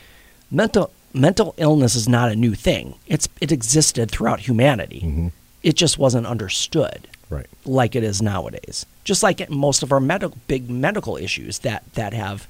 mental 0.50 0.90
mental 1.14 1.54
illness 1.56 1.94
is 1.94 2.08
not 2.08 2.30
a 2.30 2.36
new 2.36 2.54
thing. 2.54 2.94
It's 3.06 3.28
it 3.40 3.52
existed 3.52 4.10
throughout 4.10 4.40
humanity. 4.40 5.00
Mm-hmm. 5.04 5.28
It 5.62 5.76
just 5.76 5.96
wasn't 5.98 6.26
understood 6.26 7.06
Right. 7.30 7.46
like 7.64 7.94
it 7.96 8.02
is 8.04 8.20
nowadays. 8.20 8.84
Just 9.04 9.22
like 9.22 9.48
most 9.48 9.82
of 9.82 9.92
our 9.92 10.00
medical 10.00 10.36
big 10.48 10.68
medical 10.68 11.16
issues 11.16 11.60
that 11.60 11.84
that 11.94 12.12
have 12.12 12.48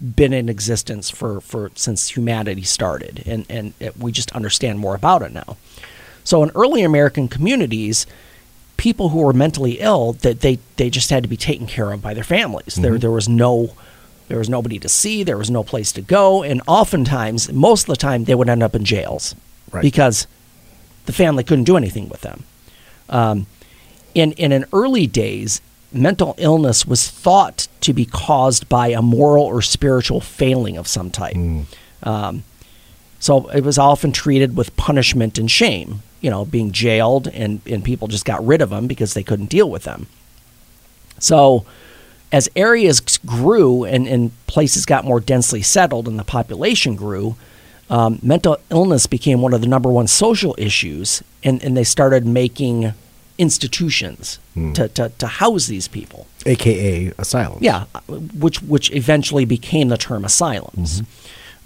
been 0.00 0.32
in 0.32 0.48
existence 0.48 1.10
for, 1.10 1.40
for 1.40 1.70
since 1.74 2.08
humanity 2.16 2.62
started, 2.62 3.22
and 3.26 3.44
and 3.48 3.72
it, 3.80 3.96
we 3.96 4.12
just 4.12 4.32
understand 4.32 4.78
more 4.78 4.94
about 4.94 5.22
it 5.22 5.32
now. 5.32 5.56
So 6.24 6.42
in 6.42 6.50
early 6.54 6.82
American 6.82 7.28
communities, 7.28 8.06
people 8.76 9.08
who 9.10 9.18
were 9.20 9.32
mentally 9.32 9.78
ill 9.80 10.12
that 10.14 10.40
they, 10.40 10.58
they 10.76 10.90
just 10.90 11.10
had 11.10 11.22
to 11.22 11.28
be 11.28 11.36
taken 11.36 11.66
care 11.66 11.90
of 11.90 12.02
by 12.02 12.14
their 12.14 12.24
families. 12.24 12.74
There 12.76 12.98
there 12.98 13.10
was 13.10 13.28
no 13.28 13.74
there 14.28 14.38
was 14.38 14.48
nobody 14.50 14.78
to 14.80 14.88
see, 14.90 15.22
there 15.22 15.38
was 15.38 15.50
no 15.50 15.62
place 15.64 15.90
to 15.92 16.02
go, 16.02 16.42
and 16.42 16.60
oftentimes, 16.66 17.50
most 17.50 17.82
of 17.82 17.86
the 17.88 17.96
time, 17.96 18.24
they 18.24 18.34
would 18.34 18.48
end 18.48 18.62
up 18.62 18.74
in 18.74 18.84
jails 18.84 19.34
Right. 19.70 19.82
because 19.82 20.26
the 21.06 21.12
family 21.12 21.44
couldn't 21.44 21.64
do 21.64 21.76
anything 21.76 22.08
with 22.08 22.20
them. 22.22 22.44
Um, 23.08 23.46
in 24.14 24.32
in 24.32 24.52
an 24.52 24.64
early 24.72 25.06
days, 25.06 25.60
mental 25.92 26.34
illness 26.38 26.86
was 26.86 27.08
thought 27.08 27.68
to 27.80 27.92
be 27.92 28.04
caused 28.04 28.68
by 28.68 28.88
a 28.88 29.02
moral 29.02 29.44
or 29.44 29.62
spiritual 29.62 30.20
failing 30.20 30.76
of 30.76 30.86
some 30.86 31.10
type. 31.10 31.36
Um, 32.02 32.44
so 33.20 33.48
it 33.48 33.64
was 33.64 33.78
often 33.78 34.12
treated 34.12 34.56
with 34.56 34.76
punishment 34.76 35.38
and 35.38 35.50
shame, 35.50 36.02
you 36.20 36.30
know, 36.30 36.44
being 36.44 36.72
jailed, 36.72 37.26
and, 37.28 37.60
and 37.66 37.82
people 37.84 38.08
just 38.08 38.24
got 38.24 38.44
rid 38.46 38.62
of 38.62 38.70
them 38.70 38.86
because 38.86 39.14
they 39.14 39.22
couldn't 39.22 39.46
deal 39.50 39.68
with 39.68 39.84
them. 39.84 40.06
So, 41.18 41.64
as 42.30 42.48
areas 42.54 43.00
grew 43.00 43.84
and, 43.84 44.06
and 44.06 44.30
places 44.46 44.84
got 44.84 45.04
more 45.04 45.18
densely 45.18 45.62
settled 45.62 46.06
and 46.06 46.18
the 46.18 46.24
population 46.24 46.94
grew, 46.94 47.36
um, 47.90 48.18
mental 48.22 48.58
illness 48.70 49.06
became 49.06 49.40
one 49.40 49.54
of 49.54 49.62
the 49.62 49.66
number 49.66 49.90
one 49.90 50.06
social 50.06 50.54
issues, 50.58 51.22
and, 51.42 51.62
and 51.64 51.76
they 51.76 51.84
started 51.84 52.26
making 52.26 52.92
institutions 53.38 54.38
to, 54.74 54.88
to, 54.88 55.08
to 55.18 55.26
house 55.26 55.66
these 55.68 55.86
people. 55.88 56.26
AKA 56.44 57.12
asylum. 57.18 57.58
Yeah, 57.60 57.84
which 58.08 58.60
which 58.62 58.90
eventually 58.92 59.44
became 59.44 59.88
the 59.88 59.96
term 59.96 60.24
asylums. 60.24 61.02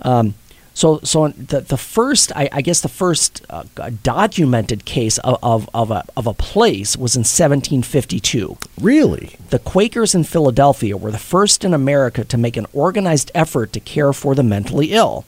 Um, 0.01 0.35
so 0.75 1.01
so 1.03 1.29
the 1.29 1.61
the 1.61 1.77
first 1.77 2.33
I, 2.37 2.49
I 2.53 2.63
guess 2.63 2.81
the 2.81 2.89
first 2.89 3.45
uh, 3.51 3.65
documented 4.03 4.85
case 4.85 5.19
of, 5.19 5.39
of, 5.43 5.69
of 5.75 5.91
a 5.91 6.05
of 6.17 6.27
a 6.27 6.35
place 6.35 6.97
was 6.97 7.15
in 7.15 7.21
1752. 7.21 8.57
Really? 8.81 9.37
The 9.51 9.59
Quakers 9.59 10.15
in 10.15 10.25
Philadelphia 10.25 10.97
were 10.97 11.11
the 11.11 11.19
first 11.19 11.65
in 11.65 11.75
America 11.75 12.25
to 12.25 12.39
make 12.39 12.57
an 12.57 12.67
organized 12.73 13.31
effort 13.35 13.73
to 13.75 13.81
care 13.81 14.13
for 14.13 14.35
the 14.35 14.43
mentally 14.43 14.93
ill. 14.93 15.25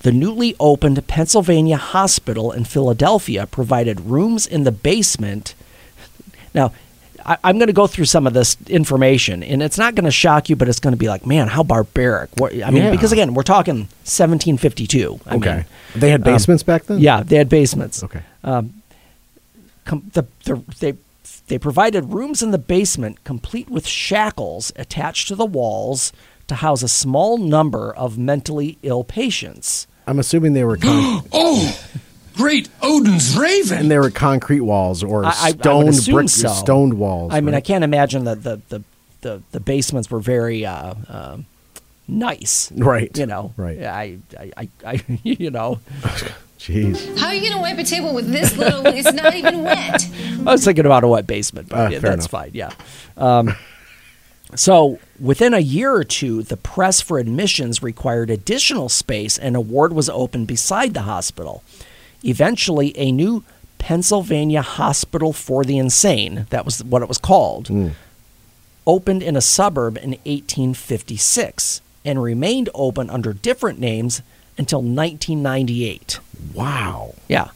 The 0.00 0.12
newly 0.12 0.54
opened 0.60 1.06
Pennsylvania 1.08 1.76
Hospital 1.76 2.52
in 2.52 2.64
Philadelphia 2.64 3.46
provided 3.46 4.00
rooms 4.00 4.46
in 4.46 4.64
the 4.64 4.70
basement. 4.72 5.54
Now, 6.54 6.72
I, 7.24 7.38
I'm 7.42 7.58
going 7.58 7.66
to 7.66 7.72
go 7.72 7.86
through 7.88 8.04
some 8.04 8.26
of 8.26 8.32
this 8.32 8.56
information, 8.68 9.42
and 9.42 9.62
it's 9.62 9.78
not 9.78 9.94
going 9.94 10.04
to 10.04 10.10
shock 10.12 10.48
you, 10.48 10.54
but 10.54 10.68
it's 10.68 10.78
going 10.78 10.92
to 10.92 10.98
be 10.98 11.08
like, 11.08 11.26
man, 11.26 11.48
how 11.48 11.62
barbaric! 11.64 12.30
What, 12.36 12.52
I 12.54 12.70
mean, 12.70 12.84
Yeah. 12.84 12.90
because 12.92 13.10
again, 13.10 13.34
we're 13.34 13.42
talking 13.42 13.88
1752. 14.04 15.20
I 15.26 15.34
Okay. 15.36 15.54
mean, 15.56 15.64
they 15.96 16.10
had 16.10 16.20
um, 16.20 16.24
basements 16.24 16.62
back 16.62 16.84
then? 16.84 16.98
yeah, 17.00 17.22
they 17.22 17.36
had 17.36 17.48
basements. 17.48 18.04
Okay. 18.04 18.20
Um, 18.44 18.82
com- 19.84 20.08
the, 20.12 20.24
the, 20.44 20.62
they 20.78 20.94
they 21.48 21.58
provided 21.58 22.12
rooms 22.12 22.42
in 22.42 22.50
the 22.50 22.58
basement 22.58 23.22
complete 23.24 23.68
with 23.70 23.86
shackles 23.86 24.72
attached 24.76 25.28
to 25.28 25.36
the 25.36 25.46
walls 25.46 26.12
to 26.48 26.54
house 26.56 26.82
a 26.82 26.88
small 26.88 27.38
number 27.38 27.94
of 27.94 28.16
mentally 28.18 28.78
ill 28.82 29.04
patients. 29.04 29.86
I'm 30.06 30.18
assuming 30.18 30.52
they 30.52 30.64
were 30.64 30.76
con- 30.80 31.22
Oh, 31.32 31.78
great 32.36 32.68
Odin's 32.82 33.36
raven. 33.36 33.78
and 33.78 33.90
they 33.90 33.98
were 33.98 34.10
concrete 34.10 34.60
walls 34.60 35.02
or 35.02 35.24
I- 35.24 35.28
I- 35.28 35.32
I 35.46 35.50
stoned 35.52 35.88
assume 35.90 36.14
brick 36.14 36.28
so. 36.28 36.48
stoned 36.48 36.94
walls. 36.94 37.32
I 37.34 37.40
mean, 37.40 37.54
I 37.54 37.60
can't 37.60 37.82
imagine 37.84 38.24
that 38.24 38.42
the, 38.42 38.60
the, 38.68 38.82
the, 39.22 39.42
the 39.52 39.60
basements 39.60 40.10
were 40.10 40.20
very 40.20 40.64
uh, 40.64 40.94
uh, 41.08 41.38
nice. 42.06 42.70
Right. 42.72 43.16
You 43.18 43.26
know. 43.26 43.52
Right. 43.56 43.82
I, 43.82 44.18
I, 44.38 44.52
I, 44.56 44.68
I 44.84 45.02
you 45.24 45.50
know. 45.50 45.80
Jeez. 46.58 47.18
How 47.18 47.26
are 47.26 47.34
you 47.34 47.40
going 47.42 47.52
to 47.52 47.58
wipe 47.58 47.78
a 47.78 47.84
table 47.84 48.14
with 48.14 48.30
this 48.32 48.56
little? 48.56 48.86
It's 48.86 49.12
not 49.12 49.34
even 49.34 49.62
wet. 49.62 50.08
I 50.40 50.42
was 50.52 50.64
thinking 50.64 50.86
about 50.86 51.04
a 51.04 51.08
wet 51.08 51.26
basement, 51.26 51.68
but 51.68 51.78
Ah, 51.78 51.88
yeah, 51.88 51.98
that's 51.98 52.14
enough. 52.26 52.30
fine. 52.30 52.50
Yeah. 52.54 52.70
Um, 53.18 53.54
so 54.54 54.98
within 55.18 55.52
a 55.54 55.58
year 55.58 55.92
or 55.92 56.04
two, 56.04 56.42
the 56.42 56.56
press 56.56 57.00
for 57.00 57.18
admissions 57.18 57.82
required 57.82 58.30
additional 58.30 58.88
space, 58.88 59.36
and 59.38 59.56
a 59.56 59.60
ward 59.60 59.92
was 59.92 60.08
opened 60.08 60.46
beside 60.46 60.94
the 60.94 61.02
hospital. 61.02 61.62
Eventually, 62.22 62.96
a 62.98 63.10
new 63.12 63.44
Pennsylvania 63.78 64.62
Hospital 64.62 65.32
for 65.32 65.64
the 65.64 65.78
Insane, 65.78 66.46
that 66.50 66.64
was 66.64 66.82
what 66.82 67.02
it 67.02 67.08
was 67.08 67.18
called, 67.18 67.68
Hmm. 67.68 67.88
opened 68.86 69.22
in 69.22 69.36
a 69.36 69.40
suburb 69.40 69.96
in 69.98 70.16
1856 70.24 71.80
and 72.04 72.22
remained 72.22 72.68
open 72.74 73.10
under 73.10 73.32
different 73.32 73.78
names 73.80 74.22
until 74.56 74.80
1998. 74.80 76.18
Wow. 76.54 77.14
Yeah. 77.28 77.48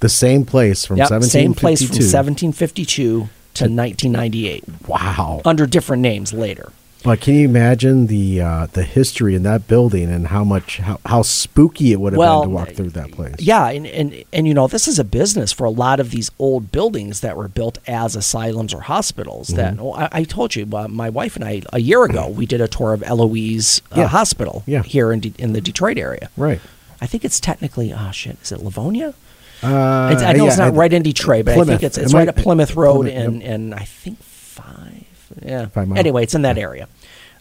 The 0.00 0.08
same 0.08 0.44
place 0.44 0.84
from 0.86 0.96
Yep, 0.96 1.10
1752. 1.10 1.28
same 1.30 1.54
place 1.54 1.80
from 1.82 1.96
1752 1.96 3.28
to 3.60 3.74
1998 3.74 4.64
Wow. 4.88 5.42
under 5.44 5.66
different 5.66 6.02
names 6.02 6.32
later. 6.32 6.72
But 7.02 7.22
can 7.22 7.34
you 7.34 7.46
imagine 7.46 8.08
the 8.08 8.42
uh, 8.42 8.66
the 8.66 8.82
history 8.82 9.34
in 9.34 9.42
that 9.44 9.66
building 9.66 10.12
and 10.12 10.26
how 10.26 10.44
much 10.44 10.76
how, 10.78 11.00
how 11.06 11.22
spooky 11.22 11.92
it 11.92 12.00
would 12.00 12.12
have 12.12 12.18
Well, 12.18 12.42
been 12.42 12.50
to 12.50 12.54
walk 12.54 12.70
through 12.72 12.90
that 12.90 13.10
place? 13.12 13.36
Yeah, 13.38 13.70
and, 13.70 13.86
and 13.86 14.22
and 14.34 14.46
you 14.46 14.52
know 14.52 14.66
this 14.68 14.86
is 14.86 14.98
a 14.98 15.04
business 15.04 15.50
for 15.50 15.64
a 15.64 15.70
lot 15.70 15.98
of 15.98 16.10
these 16.10 16.30
old 16.38 16.70
buildings 16.70 17.20
that 17.20 17.38
were 17.38 17.48
built 17.48 17.78
as 17.86 18.16
asylums 18.16 18.74
or 18.74 18.82
hospitals. 18.82 19.48
That 19.48 19.76
Mm-hmm. 19.76 19.82
oh, 19.82 19.92
I, 19.94 20.08
I 20.12 20.24
told 20.24 20.54
you, 20.56 20.68
uh, 20.76 20.88
my 20.88 21.08
wife 21.08 21.36
and 21.36 21.44
I 21.46 21.62
a 21.72 21.80
year 21.80 22.04
ago 22.04 22.28
we 22.28 22.44
did 22.44 22.60
a 22.60 22.68
tour 22.68 22.92
of 22.92 23.02
Eloise 23.02 23.80
uh, 23.92 24.00
Yeah. 24.00 24.08
Hospital 24.08 24.62
Yeah. 24.66 24.82
here 24.82 25.10
in 25.10 25.20
De- 25.20 25.32
in 25.38 25.54
the 25.54 25.62
Detroit 25.62 25.96
area. 25.96 26.28
Right. 26.36 26.60
I 27.00 27.06
think 27.06 27.24
it's 27.24 27.40
technically 27.40 27.94
oh 27.94 28.10
shit, 28.12 28.36
is 28.42 28.52
it 28.52 28.60
Livonia? 28.62 29.14
Uh, 29.62 30.10
It's, 30.12 30.22
I 30.22 30.32
know 30.32 30.46
it's 30.46 30.58
yeah, 30.58 30.66
not 30.66 30.74
right 30.74 30.92
in 30.92 31.02
Detroit, 31.02 31.44
but 31.44 31.58
I 31.58 31.64
think 31.64 31.82
it's 31.82 31.98
it's 31.98 32.14
right 32.14 32.28
at 32.28 32.36
Plymouth 32.36 32.74
Road 32.76 33.02
Plymouth, 33.06 33.24
and 33.24 33.42
yep. 33.42 33.50
and 33.50 33.74
I 33.74 33.84
think 33.84 34.18
five. 34.22 35.04
Yeah. 35.44 35.66
Five. 35.66 35.92
Anyway, 35.96 36.22
it's 36.22 36.34
in 36.34 36.42
that 36.42 36.58
area. 36.58 36.88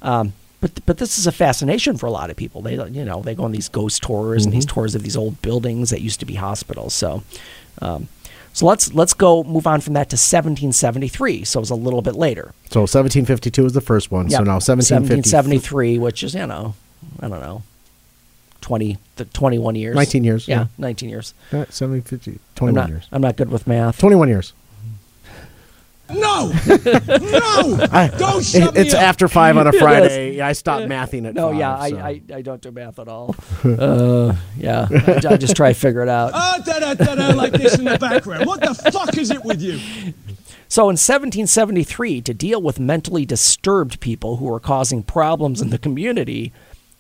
Um, 0.02 0.34
but 0.62 0.86
but 0.86 0.98
this 0.98 1.18
is 1.18 1.28
a 1.28 1.32
fascination 1.32 1.98
for 1.98 2.06
a 2.08 2.12
lot 2.12 2.30
of 2.30 2.36
people. 2.36 2.62
They 2.62 2.74
you 2.74 3.06
know 3.06 3.22
they 3.22 3.36
go 3.36 3.44
on 3.44 3.52
these 3.52 3.70
ghost 3.70 4.02
tours 4.04 4.46
and 4.46 4.54
these 4.54 4.66
Mm-hmm. 4.66 4.74
tours 4.76 4.96
of 4.96 5.04
these 5.04 5.16
old 5.18 5.42
buildings 5.42 5.90
that 5.92 6.02
used 6.02 6.20
to 6.20 6.26
be 6.26 6.36
hospitals. 6.36 6.94
So. 6.94 7.24
Um, 7.82 8.08
so 8.52 8.66
let's 8.66 8.94
let's 8.96 9.14
go 9.14 9.44
move 9.44 9.68
on 9.68 9.80
from 9.80 9.94
that 9.94 10.10
to 10.10 10.16
1773. 10.16 11.46
So 11.46 11.60
it 11.60 11.62
was 11.62 11.70
a 11.70 11.76
little 11.76 12.02
bit 12.02 12.16
later. 12.16 12.52
So 12.72 12.82
1752 12.82 13.64
was 13.64 13.74
the 13.74 13.80
first 13.80 14.12
one. 14.12 14.30
So 14.30 14.38
now 14.44 14.56
1750, 14.56 15.30
1773, 15.30 16.00
which 16.00 16.24
is 16.24 16.34
you 16.34 16.48
know, 16.48 16.74
I 17.22 17.30
don't 17.30 17.40
know, 17.40 17.62
20 18.62 18.98
the 19.18 19.26
21 19.26 19.76
years. 19.76 19.96
19 19.96 20.24
years, 20.24 20.48
Yeah, 20.48 20.60
yeah. 20.62 20.66
19 20.78 21.10
years. 21.10 21.34
Uh, 21.52 21.58
1750, 21.70 22.40
I'm 22.62 22.74
not, 22.74 22.90
years. 22.90 23.08
I'm 23.12 23.22
not 23.22 23.36
good 23.36 23.50
with 23.50 23.68
math. 23.68 23.98
21 24.00 24.28
years. 24.30 24.54
No! 26.12 26.52
No! 26.66 27.88
I- 27.92 28.12
Don't 28.18 28.44
shut 28.44 28.76
it's 28.76 28.94
me 28.94 28.98
up. 29.00 29.04
after 29.06 29.28
five 29.28 29.58
on 29.58 29.68
a 29.68 29.72
Friday. 29.80 30.38
Yeah, 30.38 30.48
I 30.48 30.54
stopped 30.54 30.86
mathing 30.88 31.28
at 31.28 31.36
No, 31.36 31.50
five, 31.50 31.60
yeah, 31.60 31.78
I, 31.78 31.90
so. 31.92 31.98
I, 32.00 32.22
I 32.34 32.42
don't 32.42 32.62
do 32.62 32.72
math 32.72 32.98
at 32.98 33.08
all. 33.08 33.36
uh, 33.64 34.36
yeah, 34.58 34.88
I, 34.90 35.22
I 35.34 35.38
just 35.38 35.56
try 35.56 35.72
to 35.72 35.80
figure 35.80 36.02
it 36.02 36.10
out. 36.10 36.32
Ah, 36.34 36.60
da 36.66 36.80
da 36.80 36.94
da 36.96 37.16
da 37.16 37.36
like 37.36 37.54
this 37.54 37.78
in 37.78 37.86
the 37.86 37.98
background. 38.00 38.48
What 38.48 38.62
the 38.62 38.74
fuck 38.92 39.16
is 39.18 39.30
it 39.30 39.44
with 39.44 39.62
you? 39.62 39.80
So 40.68 40.84
in 40.84 40.94
1773, 40.98 42.22
to 42.22 42.34
deal 42.34 42.62
with 42.62 42.80
mentally 42.80 43.26
disturbed 43.26 44.00
people 44.00 44.38
who 44.38 44.46
were 44.46 44.60
causing 44.60 45.04
problems 45.04 45.62
in 45.62 45.70
the 45.70 45.78
community, 45.80 46.52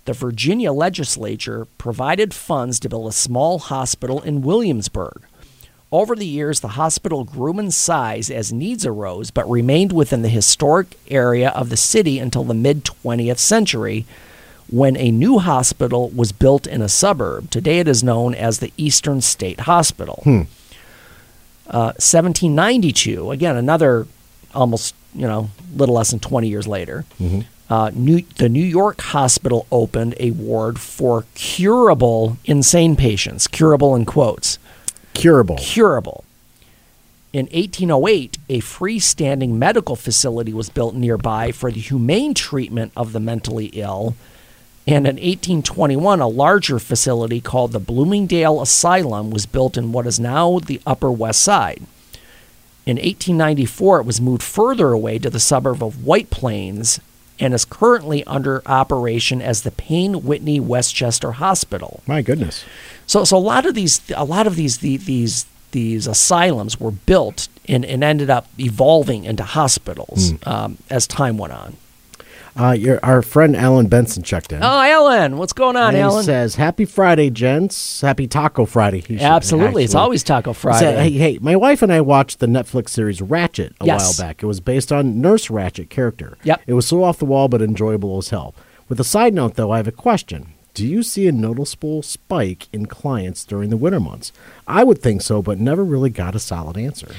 the 0.09 0.13
Virginia 0.13 0.73
legislature 0.73 1.67
provided 1.77 2.33
funds 2.33 2.79
to 2.79 2.89
build 2.89 3.07
a 3.07 3.11
small 3.11 3.59
hospital 3.59 4.23
in 4.23 4.41
Williamsburg. 4.41 5.21
Over 5.91 6.15
the 6.15 6.25
years, 6.25 6.61
the 6.61 6.69
hospital 6.69 7.23
grew 7.23 7.59
in 7.59 7.69
size 7.69 8.31
as 8.31 8.51
needs 8.51 8.87
arose, 8.87 9.29
but 9.29 9.47
remained 9.47 9.91
within 9.91 10.23
the 10.23 10.29
historic 10.29 10.97
area 11.09 11.49
of 11.49 11.69
the 11.69 11.77
city 11.77 12.17
until 12.17 12.43
the 12.43 12.55
mid 12.55 12.85
20th 12.85 13.37
century, 13.37 14.07
when 14.67 14.97
a 14.97 15.11
new 15.11 15.37
hospital 15.37 16.09
was 16.09 16.31
built 16.31 16.65
in 16.65 16.81
a 16.81 16.89
suburb. 16.89 17.51
Today 17.51 17.77
it 17.77 17.87
is 17.87 18.03
known 18.03 18.33
as 18.33 18.57
the 18.57 18.73
Eastern 18.77 19.21
State 19.21 19.59
Hospital. 19.59 20.23
Uh, 21.67 21.93
1792, 22.01 23.29
again, 23.29 23.55
another 23.55 24.07
almost, 24.55 24.95
you 25.13 25.27
know, 25.27 25.51
little 25.75 25.93
less 25.93 26.09
than 26.09 26.19
20 26.19 26.47
years 26.47 26.65
later, 26.67 27.05
uh, 27.69 27.91
New, 27.93 28.21
the 28.37 28.49
New 28.49 28.63
York 28.63 28.99
hospital 29.01 29.67
opened 29.71 30.15
a 30.19 30.31
ward 30.31 30.79
for 30.79 31.25
curable 31.35 32.37
insane 32.45 32.95
patients, 32.95 33.47
curable 33.47 33.95
in 33.95 34.05
quotes 34.05 34.57
Curable. 35.13 35.57
curable. 35.57 36.23
In 37.31 37.45
1808, 37.47 38.39
a 38.49 38.59
freestanding 38.59 39.51
medical 39.51 39.95
facility 39.95 40.51
was 40.51 40.69
built 40.69 40.95
nearby 40.95 41.51
for 41.51 41.71
the 41.71 41.79
humane 41.79 42.33
treatment 42.33 42.91
of 42.95 43.13
the 43.13 43.19
mentally 43.19 43.67
ill. 43.73 44.15
And 44.87 45.05
in 45.05 45.17
1821, 45.17 46.19
a 46.19 46.27
larger 46.27 46.79
facility 46.79 47.39
called 47.39 47.71
the 47.71 47.79
Bloomingdale 47.79 48.61
Asylum 48.61 49.29
was 49.29 49.45
built 49.45 49.77
in 49.77 49.91
what 49.91 50.07
is 50.07 50.19
now 50.19 50.57
the 50.57 50.81
Upper 50.87 51.11
West 51.11 51.43
Side. 51.43 51.83
In 52.87 52.95
1894, 52.95 53.99
it 53.99 54.05
was 54.07 54.19
moved 54.19 54.41
further 54.41 54.91
away 54.91 55.19
to 55.19 55.29
the 55.29 55.39
suburb 55.39 55.83
of 55.83 56.03
White 56.03 56.31
Plains 56.31 56.99
and 57.39 57.53
is 57.53 57.65
currently 57.65 58.23
under 58.25 58.61
operation 58.65 59.41
as 59.41 59.63
the 59.63 59.71
Payne 59.71 60.23
Whitney 60.23 60.59
Westchester 60.59 61.33
Hospital. 61.33 62.01
My 62.07 62.21
goodness. 62.21 62.65
So, 63.07 63.23
so 63.23 63.37
a 63.37 63.39
lot 63.39 63.65
of 63.65 63.75
these, 63.75 64.01
a 64.15 64.25
lot 64.25 64.47
of 64.47 64.55
these, 64.55 64.79
the, 64.79 64.97
these, 64.97 65.45
these 65.71 66.07
asylums 66.07 66.79
were 66.79 66.91
built 66.91 67.47
and, 67.67 67.85
and 67.85 68.03
ended 68.03 68.29
up 68.29 68.47
evolving 68.59 69.23
into 69.23 69.43
hospitals 69.43 70.33
um, 70.45 70.77
as 70.89 71.07
time 71.07 71.37
went 71.37 71.53
on. 71.53 71.77
Uh, 72.59 72.71
your, 72.73 72.99
our 73.03 73.21
friend 73.21 73.55
Alan 73.55 73.87
Benson 73.87 74.21
checked 74.21 74.51
in. 74.51 74.61
Oh, 74.61 74.67
Alan, 74.81 75.37
what's 75.37 75.53
going 75.53 75.77
on, 75.77 75.89
and 75.89 75.95
he 75.97 76.01
Alan? 76.01 76.25
says, 76.25 76.55
"Happy 76.55 76.83
Friday, 76.83 77.29
gents. 77.29 78.01
Happy 78.01 78.27
Taco 78.27 78.65
Friday." 78.65 78.99
He 78.99 79.15
should- 79.17 79.21
Absolutely, 79.21 79.85
it's 79.85 79.95
always 79.95 80.23
Taco 80.23 80.51
He 80.51 80.59
Friday. 80.59 80.79
said, 80.79 80.99
hey, 80.99 81.11
hey, 81.11 81.39
my 81.41 81.55
wife 81.55 81.81
and 81.81 81.91
I 81.93 82.01
watched 82.01 82.39
the 82.39 82.47
Netflix 82.47 82.89
series 82.89 83.21
Ratched 83.21 83.71
a 83.79 83.85
Yes. 83.85 84.19
while 84.19 84.27
back. 84.27 84.43
It 84.43 84.45
was 84.45 84.59
based 84.59 84.91
on 84.91 85.21
Nurse 85.21 85.47
Ratched 85.47 85.89
character. 85.89 86.37
Yep. 86.43 86.61
It 86.67 86.73
was 86.73 86.85
so 86.85 87.01
off 87.03 87.17
the 87.19 87.25
wall 87.25 87.47
but 87.47 87.61
enjoyable 87.61 88.17
as 88.17 88.29
hell. 88.29 88.53
With 88.89 88.99
a 88.99 89.03
side 89.05 89.33
note, 89.33 89.55
though, 89.55 89.71
I 89.71 89.77
have 89.77 89.87
a 89.87 89.91
question. 89.93 90.47
Do 90.73 90.85
you 90.85 91.01
see 91.01 91.27
a 91.27 91.31
noticeable 91.31 92.01
spike 92.01 92.67
in 92.73 92.85
clients 92.87 93.45
during 93.45 93.69
the 93.69 93.77
winter 93.77 93.99
months? 93.99 94.31
I 94.67 94.83
would 94.83 95.01
think 95.01 95.21
so, 95.21 95.41
but 95.41 95.59
never 95.59 95.83
really 95.83 96.09
got 96.09 96.35
a 96.35 96.39
solid 96.39 96.77
answer. 96.77 97.09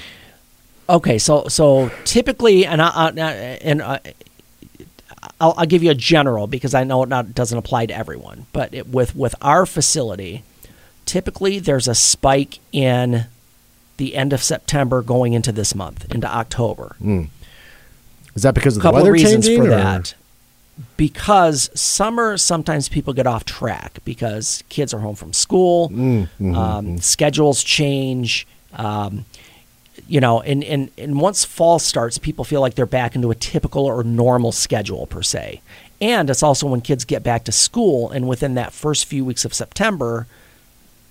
Okay, 0.88 1.18
so 1.18 1.46
so 1.48 1.90
typically, 2.04 2.66
and 2.66 2.82
I, 2.82 2.88
I 2.88 3.10
and 3.62 3.80
uh, 3.80 3.98
I'll, 5.40 5.54
I'll 5.56 5.66
give 5.66 5.82
you 5.82 5.90
a 5.90 5.94
general 5.94 6.46
because 6.46 6.74
I 6.74 6.84
know 6.84 7.02
it 7.02 7.08
not 7.08 7.34
doesn't 7.34 7.56
apply 7.56 7.86
to 7.86 7.94
everyone, 7.96 8.46
but 8.52 8.72
it, 8.74 8.88
with 8.88 9.14
with 9.14 9.34
our 9.42 9.66
facility, 9.66 10.44
typically 11.06 11.58
there's 11.58 11.88
a 11.88 11.94
spike 11.94 12.58
in 12.72 13.26
the 13.98 14.14
end 14.16 14.32
of 14.32 14.42
September 14.42 15.02
going 15.02 15.34
into 15.34 15.52
this 15.52 15.74
month 15.74 16.10
into 16.14 16.26
October. 16.26 16.96
Is 18.34 18.42
that 18.44 18.54
because 18.54 18.76
of 18.76 18.82
the 18.82 18.90
weather 18.92 19.08
of 19.10 19.12
reasons 19.12 19.46
changing? 19.46 19.62
for 19.62 19.68
or- 19.68 19.70
that. 19.70 20.14
Because 20.96 21.68
summer, 21.78 22.38
sometimes 22.38 22.88
people 22.88 23.12
get 23.12 23.26
off 23.26 23.44
track 23.44 23.98
because 24.06 24.64
kids 24.70 24.94
are 24.94 25.00
home 25.00 25.14
from 25.14 25.34
school, 25.34 25.90
Mm-hmm, 25.90 26.54
um, 26.54 26.98
schedules 26.98 27.62
change. 27.62 28.46
Um, 28.72 29.26
you 30.10 30.20
know, 30.20 30.40
and, 30.40 30.64
and, 30.64 30.90
and 30.98 31.20
once 31.20 31.44
fall 31.44 31.78
starts, 31.78 32.18
people 32.18 32.44
feel 32.44 32.60
like 32.60 32.74
they're 32.74 32.84
back 32.84 33.14
into 33.14 33.30
a 33.30 33.34
typical 33.36 33.86
or 33.86 34.02
normal 34.02 34.50
schedule, 34.50 35.06
per 35.06 35.22
se. 35.22 35.60
And 36.00 36.28
it's 36.28 36.42
also 36.42 36.66
when 36.66 36.80
kids 36.80 37.04
get 37.04 37.22
back 37.22 37.44
to 37.44 37.52
school, 37.52 38.10
and 38.10 38.26
within 38.26 38.54
that 38.54 38.72
first 38.72 39.04
few 39.04 39.24
weeks 39.24 39.44
of 39.44 39.54
September, 39.54 40.26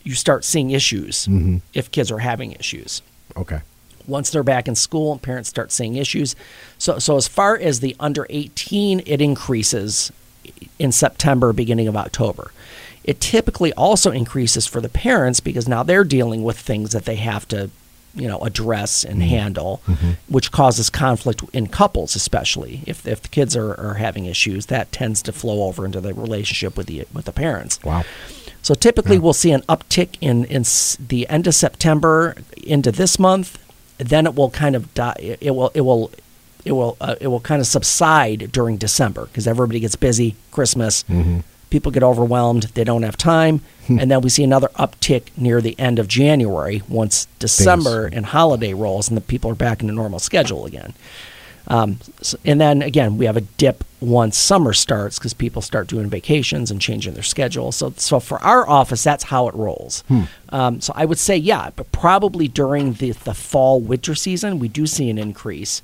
you 0.03 0.15
start 0.15 0.43
seeing 0.43 0.71
issues 0.71 1.27
Mm-hmm. 1.27 1.57
if 1.73 1.89
kids 1.91 2.11
are 2.11 2.19
having 2.19 2.51
issues 2.53 3.01
Okay. 3.37 3.59
once 4.07 4.31
they're 4.31 4.43
back 4.43 4.67
in 4.67 4.75
school 4.75 5.11
and 5.13 5.21
parents 5.21 5.47
start 5.49 5.71
seeing 5.71 5.95
issues. 5.95 6.35
So, 6.77 6.99
so 6.99 7.15
as 7.15 7.27
far 7.27 7.57
as 7.57 7.79
the 7.79 7.95
under 8.01 8.27
18, 8.29 9.01
it 9.05 9.21
increases 9.21 10.11
in 10.77 10.91
September, 10.91 11.53
beginning 11.53 11.87
of 11.87 11.95
October. 11.95 12.51
It 13.05 13.21
typically 13.21 13.71
also 13.73 14.11
increases 14.11 14.67
for 14.67 14.81
the 14.81 14.89
parents 14.89 15.39
because 15.39 15.67
now 15.69 15.83
they're 15.83 16.03
dealing 16.03 16.43
with 16.43 16.59
things 16.59 16.91
that 16.91 17.05
they 17.05 17.15
have 17.15 17.47
to, 17.49 17.69
you 18.19 18.27
know, 18.27 18.39
address 18.39 19.03
and 19.03 19.19
mm-hmm. 19.19 19.29
handle, 19.29 19.81
mm-hmm. 19.87 20.11
which 20.27 20.51
causes 20.51 20.89
conflict 20.89 21.43
in 21.53 21.67
couples, 21.67 22.15
especially 22.15 22.81
if, 22.85 23.07
if 23.07 23.21
the 23.21 23.29
kids 23.29 23.55
are, 23.55 23.79
are 23.79 23.95
having 23.95 24.25
issues. 24.25 24.67
That 24.67 24.91
tends 24.91 25.21
to 25.23 25.31
flow 25.31 25.63
over 25.63 25.85
into 25.85 26.01
the 26.01 26.13
relationship 26.13 26.77
with 26.77 26.87
the 26.87 27.05
with 27.13 27.25
the 27.25 27.31
parents. 27.31 27.81
Wow. 27.83 28.03
So 28.61 28.73
typically, 28.73 29.17
we'll 29.17 29.33
see 29.33 29.51
an 29.51 29.61
uptick 29.63 30.17
in 30.21 30.45
in 30.45 30.63
the 31.07 31.27
end 31.29 31.47
of 31.47 31.55
September 31.55 32.35
into 32.63 32.91
this 32.91 33.17
month. 33.17 33.57
Then 33.97 34.25
it 34.25 34.35
will 34.35 34.49
kind 34.49 34.75
of 34.75 34.93
die. 34.93 35.37
It 35.41 35.55
will 35.55 35.71
it 35.73 35.81
will 35.81 36.11
it 36.65 36.73
will 36.73 36.97
uh, 37.01 37.15
it 37.19 37.27
will 37.27 37.39
kind 37.39 37.61
of 37.61 37.67
subside 37.67 38.51
during 38.51 38.77
December 38.77 39.25
because 39.25 39.47
everybody 39.47 39.79
gets 39.79 39.95
busy. 39.95 40.35
Christmas, 40.51 41.03
mm-hmm. 41.03 41.39
People 41.69 41.91
get 41.91 42.03
overwhelmed. 42.03 42.63
They 42.73 42.83
don't 42.83 43.03
have 43.03 43.17
time, 43.17 43.61
and 43.87 44.09
then 44.11 44.21
we 44.21 44.29
see 44.29 44.43
another 44.43 44.69
uptick 44.75 45.29
near 45.37 45.61
the 45.61 45.77
end 45.79 45.99
of 45.99 46.07
January 46.07 46.81
once 46.87 47.27
December 47.39 48.05
and 48.11 48.25
holiday 48.27 48.73
rolls, 48.73 49.07
and 49.07 49.17
the 49.17 49.21
people 49.21 49.51
are 49.51 49.55
back 49.55 49.81
in 49.81 49.89
a 49.89 49.93
normal 49.93 50.19
schedule 50.19 50.65
again. 50.65 50.93
Um, 51.67 51.99
and 52.43 52.59
then 52.59 52.81
again, 52.81 53.17
we 53.17 53.25
have 53.25 53.37
a 53.37 53.41
dip 53.41 53.83
once 54.01 54.35
summer 54.37 54.73
starts 54.73 55.19
because 55.19 55.35
people 55.35 55.61
start 55.61 55.87
doing 55.87 56.09
vacations 56.09 56.71
and 56.71 56.81
changing 56.81 57.13
their 57.13 57.21
schedule. 57.23 57.71
So, 57.71 57.93
so 57.97 58.19
for 58.19 58.39
our 58.39 58.67
office, 58.67 59.03
that's 59.03 59.25
how 59.25 59.47
it 59.47 59.53
rolls. 59.53 60.03
Um, 60.49 60.81
so 60.81 60.93
I 60.95 61.05
would 61.05 61.19
say, 61.19 61.37
yeah, 61.37 61.69
but 61.75 61.91
probably 61.91 62.47
during 62.47 62.93
the, 62.93 63.11
the 63.11 63.35
fall 63.35 63.79
winter 63.81 64.15
season, 64.15 64.57
we 64.57 64.67
do 64.67 64.87
see 64.87 65.09
an 65.11 65.19
increase. 65.19 65.81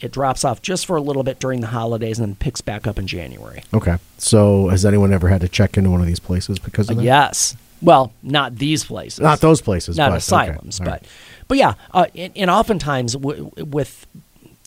It 0.00 0.12
drops 0.12 0.44
off 0.44 0.60
just 0.62 0.84
for 0.86 0.96
a 0.96 1.00
little 1.00 1.22
bit 1.22 1.38
during 1.38 1.60
the 1.60 1.68
holidays 1.68 2.18
and 2.18 2.28
then 2.28 2.36
picks 2.36 2.60
back 2.60 2.86
up 2.86 2.98
in 2.98 3.06
January. 3.06 3.62
Okay. 3.72 3.96
So 4.18 4.68
has 4.68 4.84
anyone 4.84 5.12
ever 5.12 5.28
had 5.28 5.40
to 5.40 5.48
check 5.48 5.76
into 5.78 5.90
one 5.90 6.00
of 6.00 6.06
these 6.06 6.20
places 6.20 6.58
because 6.58 6.90
of 6.90 6.96
that? 6.96 7.02
Yes. 7.02 7.56
Well, 7.82 8.12
not 8.22 8.56
these 8.56 8.84
places. 8.84 9.20
Not 9.20 9.40
those 9.40 9.60
places. 9.60 9.96
not 9.96 10.10
but, 10.10 10.18
asylums, 10.18 10.80
All 10.80 10.84
but 10.86 10.90
right. 10.92 11.02
but 11.48 11.58
yeah, 11.58 11.74
uh, 11.92 12.06
and, 12.14 12.32
and 12.36 12.50
oftentimes 12.50 13.12
w- 13.12 13.50
with 13.56 14.06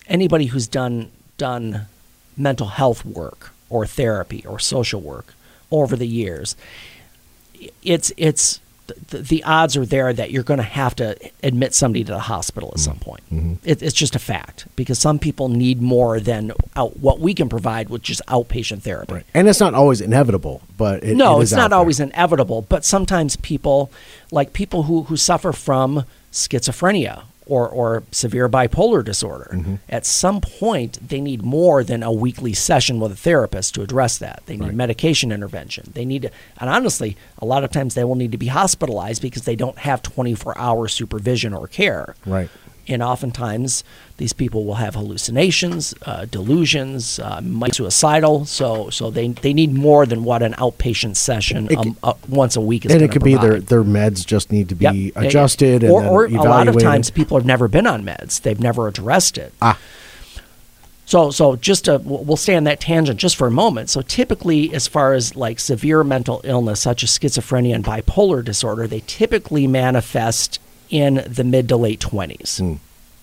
anybody 0.08 0.46
who's 0.48 0.68
done 0.68 1.12
done 1.38 1.88
mental 2.38 2.68
health 2.68 3.04
work 3.06 3.52
or 3.70 3.86
therapy 3.86 4.44
or 4.48 4.60
social 4.60 5.02
work 5.02 5.34
over 5.72 5.96
the 5.96 6.08
years, 6.08 6.56
it's 7.84 8.12
it's 8.18 8.60
the, 9.10 9.20
the 9.20 9.44
odds 9.44 9.78
are 9.78 9.86
there 9.86 10.14
that 10.14 10.32
you're 10.32 10.44
going 10.44 10.60
to 10.60 10.64
have 10.64 10.96
to 10.96 11.18
admit 11.44 11.74
somebody 11.74 12.04
to 12.04 12.12
the 12.12 12.20
hospital 12.20 12.72
at 12.74 12.80
some 12.80 12.96
mm-hmm. 12.96 13.04
point. 13.04 13.24
Mm-hmm. 13.32 13.54
It, 13.64 13.82
it's 13.82 13.94
just 13.94 14.16
a 14.16 14.20
fact 14.20 14.68
because 14.76 15.00
some 15.00 15.20
people 15.20 15.50
need 15.50 15.82
more 15.82 16.20
than 16.20 16.52
out, 16.76 16.98
what 17.00 17.20
we 17.20 17.34
can 17.34 17.50
provide, 17.50 17.90
which 17.90 18.10
is 18.10 18.22
outpatient 18.28 18.82
therapy. 18.82 19.14
Right. 19.16 19.26
And 19.34 19.48
it's 19.48 19.60
not 19.60 19.74
always 19.74 20.02
inevitable, 20.02 20.62
but 20.78 21.04
it, 21.04 21.16
no, 21.16 21.40
it 21.40 21.44
it's 21.44 21.52
not 21.52 21.74
always 21.74 22.00
inevitable, 22.00 22.64
but 22.64 22.86
sometimes 22.86 23.36
people, 23.36 23.92
like 24.32 24.54
people 24.54 24.84
who, 24.84 25.04
who 25.04 25.18
suffer 25.18 25.52
from 25.52 26.06
schizophrenia 26.32 27.24
or, 27.50 27.68
or 27.68 28.04
severe 28.12 28.48
bipolar 28.48 29.04
disorder, 29.04 29.50
Mm-hmm. 29.54 29.76
at 29.90 30.06
some 30.06 30.40
point 30.42 31.00
they 31.06 31.20
need 31.20 31.42
more 31.44 31.84
than 31.84 32.04
a 32.04 32.12
weekly 32.12 32.54
session 32.54 33.00
with 33.00 33.12
a 33.12 33.16
therapist 33.16 33.74
to 33.76 33.82
address 33.82 34.18
that. 34.20 34.44
They 34.46 34.56
need 34.56 34.66
Right. 34.68 34.76
medication 34.76 35.32
intervention. 35.32 35.92
They 35.94 36.06
need, 36.06 36.22
to, 36.24 36.32
and 36.60 36.70
honestly, 36.70 37.18
a 37.40 37.46
lot 37.46 37.64
of 37.64 37.72
times 37.72 37.96
they 37.96 38.04
will 38.04 38.16
need 38.16 38.32
to 38.32 38.38
be 38.38 38.48
hospitalized 38.48 39.22
because 39.22 39.44
they 39.44 39.56
don't 39.56 39.80
have 39.80 40.02
24 40.04 40.58
hour 40.58 40.88
supervision 40.88 41.54
or 41.54 41.68
care. 41.68 42.16
Right. 42.26 42.50
And 42.90 43.04
oftentimes, 43.04 43.84
these 44.18 44.34
people 44.34 44.66
will 44.66 44.76
have 44.76 44.96
hallucinations, 44.96 45.94
uh, 46.06 46.26
delusions, 46.26 47.20
uh, 47.20 47.40
might 47.42 47.72
be 47.72 47.76
suicidal. 47.76 48.46
So, 48.46 48.90
so 48.90 49.10
they 49.12 49.30
they 49.30 49.54
need 49.54 49.74
more 49.74 50.06
than 50.06 50.24
what 50.24 50.42
an 50.42 50.54
outpatient 50.54 51.16
session 51.16 51.68
It 51.70 51.78
um, 51.78 51.98
uh, 52.04 52.14
once 52.28 52.56
a 52.56 52.62
week 52.62 52.86
is. 52.86 52.92
And 52.92 53.02
it 53.02 53.12
could 53.12 53.24
be 53.24 53.36
their, 53.36 53.60
their 53.60 53.84
meds 53.84 54.26
just 54.26 54.52
need 54.52 54.70
to 54.70 54.76
be 54.76 54.86
Yep. 54.86 55.14
Adjusted 55.16 55.84
and 55.84 55.92
or, 55.92 56.04
or 56.04 56.26
a 56.26 56.42
lot 56.42 56.68
of 56.68 56.80
times 56.80 57.10
people 57.10 57.38
have 57.38 57.46
never 57.46 57.68
been 57.68 57.86
on 57.86 58.04
meds; 58.04 58.42
they've 58.42 58.60
never 58.60 58.88
addressed 58.88 59.38
it. 59.38 59.54
Ah. 59.62 59.78
So, 61.06 61.32
so 61.32 61.56
just 61.56 61.86
to, 61.86 61.98
we'll 61.98 62.24
we'll 62.24 62.38
stay 62.38 62.56
on 62.56 62.66
that 62.66 62.80
tangent 62.80 63.20
just 63.20 63.36
for 63.36 63.48
a 63.48 63.52
moment. 63.52 63.90
So, 63.90 64.02
typically, 64.02 64.72
as 64.76 64.88
far 64.88 65.14
as 65.14 65.36
like 65.36 65.60
severe 65.60 66.04
mental 66.04 66.40
illness 66.44 66.82
such 66.82 67.04
as 67.04 67.10
schizophrenia 67.10 67.74
and 67.74 67.84
bipolar 67.84 68.46
disorder, 68.46 68.86
they 68.86 69.02
typically 69.08 69.66
manifest 69.66 70.60
in 70.90 71.24
the 71.28 71.44
mid 71.44 71.68
to 71.70 71.78
late 71.78 72.00
twenties. 72.00 72.62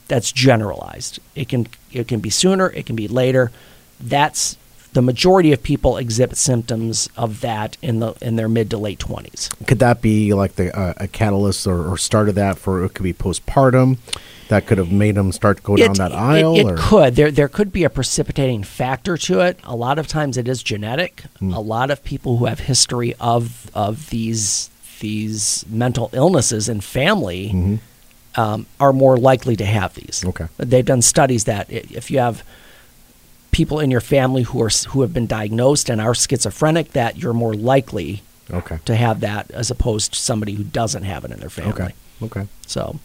That's 0.08 0.30
generalized. 0.32 1.18
It 1.34 1.48
can 1.48 1.66
it 1.92 2.08
can 2.08 2.20
be 2.20 2.30
sooner, 2.30 2.70
it 2.70 2.86
can 2.86 2.96
be 2.96 3.08
later. 3.08 3.50
That's 4.00 4.56
the 4.92 5.02
majority 5.02 5.52
of 5.52 5.62
people 5.62 5.98
exhibit 5.98 6.38
symptoms 6.38 7.10
of 7.16 7.40
that 7.42 7.76
in 7.82 7.98
the 7.98 8.14
in 8.22 8.36
their 8.36 8.48
mid 8.48 8.70
to 8.70 8.78
late 8.78 8.98
twenties. 8.98 9.50
Could 9.66 9.80
that 9.80 10.00
be 10.00 10.32
like 10.32 10.54
the 10.54 10.74
uh, 10.78 10.94
a 10.96 11.08
catalyst 11.08 11.66
or, 11.66 11.86
or 11.92 11.98
start 11.98 12.28
of 12.28 12.34
that 12.36 12.56
for 12.58 12.84
it 12.84 12.94
could 12.94 13.02
be 13.02 13.12
postpartum 13.12 13.98
that 14.48 14.64
could 14.66 14.78
have 14.78 14.92
made 14.92 15.16
them 15.16 15.32
start 15.32 15.56
to 15.56 15.62
go 15.64 15.76
down 15.76 15.90
It- 15.90 15.98
that 15.98 16.12
aisle? 16.12 16.56
It, 16.56 16.64
or? 16.64 16.76
could. 16.78 17.16
There 17.16 17.30
there 17.32 17.48
could 17.48 17.72
be 17.72 17.82
a 17.84 17.90
precipitating 17.90 18.62
factor 18.62 19.16
to 19.18 19.40
it. 19.40 19.58
A 19.64 19.74
lot 19.74 19.98
of 19.98 20.06
times 20.06 20.36
it 20.36 20.46
is 20.48 20.62
genetic. 20.62 21.24
Hmm. 21.40 21.52
A 21.52 21.60
lot 21.60 21.90
of 21.90 22.04
people 22.04 22.36
who 22.38 22.44
have 22.46 22.60
history 22.60 23.14
of 23.20 23.68
of 23.74 24.08
these 24.10 24.70
these 25.00 25.64
mental 25.68 26.10
illnesses 26.12 26.68
in 26.68 26.80
family 26.80 27.78
um, 28.36 28.66
are 28.80 28.92
more 28.92 29.16
likely 29.16 29.56
to 29.56 29.64
have 29.64 29.94
these. 29.94 30.20
Mm-hmm. 30.20 30.28
Okay. 30.28 30.46
They've 30.58 30.84
done 30.84 31.02
studies 31.02 31.44
that 31.44 31.70
if 31.70 32.10
you 32.10 32.18
have 32.18 32.42
people 33.50 33.80
in 33.80 33.90
your 33.90 34.00
family 34.02 34.42
who 34.42 34.60
are 34.62 34.68
who 34.90 35.00
have 35.02 35.14
been 35.14 35.26
diagnosed 35.26 35.88
and 35.88 36.00
are 36.00 36.14
schizophrenic, 36.14 36.92
that 36.92 37.16
you're 37.16 37.32
more 37.32 37.54
likely 37.54 38.22
Okay. 38.52 38.78
to 38.84 38.94
have 38.94 39.20
that 39.20 39.50
as 39.50 39.70
opposed 39.70 40.12
to 40.12 40.18
somebody 40.18 40.52
who 40.54 40.62
doesn't 40.64 41.02
have 41.04 41.24
it 41.24 41.30
in 41.32 41.40
their 41.40 41.50
family. 41.50 41.72
Okay. 41.72 41.94
Okay. 42.22 42.46
So, 42.66 42.98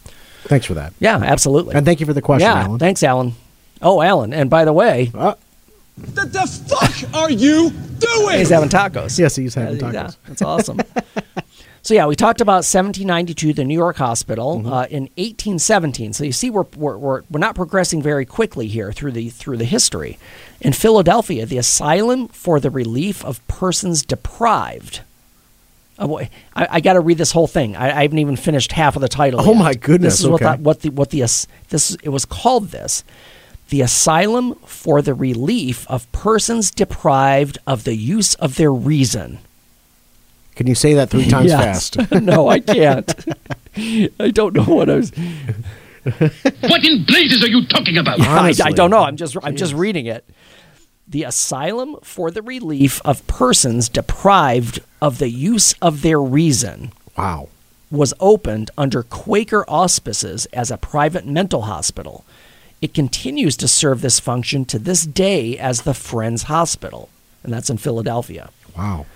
Thanks 0.44 0.66
for 0.66 0.74
that. 0.74 0.92
yeah, 1.00 1.16
absolutely. 1.16 1.74
And 1.74 1.84
thank 1.86 1.98
you 2.00 2.06
for 2.06 2.12
the 2.12 2.22
question, 2.22 2.48
yeah, 2.48 2.62
Alan. 2.64 2.78
thanks, 2.78 3.02
Alan. 3.02 3.34
Oh, 3.80 4.00
Alan, 4.02 4.32
and 4.32 4.48
by 4.50 4.64
the 4.64 4.72
way, 4.72 5.10
Uh, 5.14 5.34
The, 5.98 6.24
the 6.26 6.46
fuck 6.68 7.14
are 7.14 7.30
you 7.30 7.70
doing? 7.98 8.38
he's 8.38 8.50
having 8.50 8.68
tacos. 8.68 9.18
yes, 9.18 9.34
he's 9.36 9.54
having 9.54 9.78
tacos. 9.78 9.92
yeah, 9.94 10.10
that's 10.28 10.42
awesome. 10.42 10.78
so 11.82 11.94
yeah, 11.94 12.06
we 12.06 12.14
talked 12.16 12.40
about 12.40 12.64
1792, 12.64 13.52
the 13.54 13.64
New 13.64 13.74
York 13.76 13.96
Hospital, 13.96 14.58
Mm-hmm. 14.58 14.66
uh, 14.72 14.84
in 14.84 15.02
1817. 15.16 16.12
So 16.12 16.24
you 16.24 16.32
see, 16.32 16.48
we're, 16.50 16.64
we're 16.76 16.96
we're 16.96 17.22
we're 17.30 17.40
not 17.40 17.54
progressing 17.54 18.00
very 18.02 18.24
quickly 18.24 18.68
here 18.68 18.92
through 18.92 19.12
the 19.12 19.30
through 19.30 19.56
the 19.56 19.64
history. 19.64 20.18
In 20.60 20.72
Philadelphia, 20.72 21.44
the 21.46 21.58
Asylum 21.58 22.28
for 22.28 22.60
the 22.60 22.70
Relief 22.70 23.24
of 23.24 23.46
Persons 23.48 24.02
Deprived. 24.04 25.00
Oh, 25.98 26.08
boy. 26.08 26.30
I, 26.56 26.66
I 26.70 26.80
got 26.80 26.94
to 26.94 27.00
read 27.00 27.18
this 27.18 27.32
whole 27.32 27.46
thing. 27.46 27.76
I, 27.76 27.86
I 27.98 28.02
haven't 28.02 28.18
even 28.18 28.36
finished 28.36 28.72
half 28.72 28.96
of 28.96 29.02
the 29.02 29.08
title. 29.08 29.40
Oh, 29.40 29.52
yet. 29.52 29.56
my 29.58 29.74
goodness, 29.74 30.14
This 30.14 30.20
is 30.20 30.28
what, 30.28 30.42
okay. 30.42 30.56
the, 30.56 30.62
what 30.62 30.80
the 30.80 30.88
what 30.90 31.10
the 31.10 31.20
this 31.20 31.96
it 32.02 32.08
was 32.08 32.24
called 32.24 32.68
this. 32.68 33.04
The 33.68 33.80
Asylum 33.82 34.54
for 34.66 35.00
the 35.02 35.14
Relief 35.14 35.86
of 35.88 36.10
Persons 36.12 36.70
Deprived 36.70 37.58
of 37.66 37.84
the 37.84 37.94
Use 37.96 38.34
of 38.36 38.56
Their 38.56 38.72
Reason. 38.72 39.38
Can 40.54 40.66
you 40.66 40.74
say 40.74 40.94
that 40.94 41.10
three 41.10 41.26
times 41.28 41.46
Yes. 41.50 41.90
fast? 41.90 42.12
no, 42.22 42.48
I 42.48 42.60
can't. 42.60 43.12
I 44.20 44.30
don't 44.32 44.54
know 44.54 44.64
what 44.64 44.90
I 44.90 44.96
was. 44.96 45.12
What 46.04 46.84
in 46.84 47.04
blazes 47.04 47.42
are 47.44 47.48
you 47.48 47.66
talking 47.66 47.96
about? 47.96 48.20
I, 48.20 48.52
I 48.64 48.72
don't 48.72 48.90
know. 48.90 49.02
I'm 49.04 49.16
just 49.16 49.36
I'm 49.42 49.56
just 49.56 49.72
reading 49.74 50.06
it. 50.06 50.24
The 51.08 51.24
Asylum 51.24 51.96
for 52.02 52.30
the 52.30 52.42
Relief 52.42 53.00
of 53.04 53.26
Persons 53.26 53.88
Deprived 53.88 54.80
of 55.00 55.18
the 55.18 55.28
Use 55.28 55.74
of 55.82 56.02
Their 56.02 56.20
Reason. 56.20 56.92
Wow. 57.16 57.48
was 57.90 58.14
opened 58.20 58.70
under 58.78 59.02
Quaker 59.02 59.64
auspices 59.68 60.46
as 60.46 60.70
a 60.70 60.78
private 60.78 61.26
mental 61.26 61.62
hospital. 61.62 62.24
It 62.80 62.94
continues 62.94 63.56
to 63.58 63.68
serve 63.68 64.00
this 64.00 64.18
function 64.18 64.64
to 64.66 64.78
this 64.78 65.04
day 65.04 65.58
as 65.58 65.82
the 65.82 65.92
Friends 65.94 66.44
Hospital, 66.44 67.10
and 67.44 67.52
that's 67.52 67.68
in 67.70 67.76
Philadelphia. 67.76 68.50
Wow. 68.76 69.06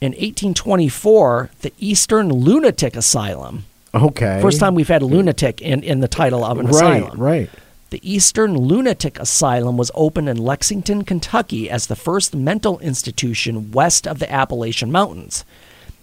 In 0.00 0.12
1824, 0.12 1.50
the 1.62 1.72
Eastern 1.78 2.28
Lunatic 2.28 2.96
Asylum. 2.96 3.64
Okay. 3.94 4.40
First 4.42 4.60
time 4.60 4.74
we've 4.74 4.88
had 4.88 5.02
lunatic 5.02 5.62
in, 5.62 5.82
in 5.82 6.00
the 6.00 6.08
title 6.08 6.44
of 6.44 6.58
an 6.58 6.66
Right, 6.66 6.74
asylum. 7.02 7.18
right. 7.20 7.50
The 7.90 8.00
Eastern 8.12 8.56
Lunatic 8.56 9.20
Asylum 9.20 9.76
was 9.76 9.92
opened 9.94 10.28
in 10.28 10.36
Lexington, 10.36 11.04
Kentucky 11.04 11.70
as 11.70 11.86
the 11.86 11.94
first 11.94 12.34
mental 12.34 12.80
institution 12.80 13.70
west 13.70 14.06
of 14.08 14.18
the 14.18 14.30
Appalachian 14.32 14.90
Mountains. 14.90 15.44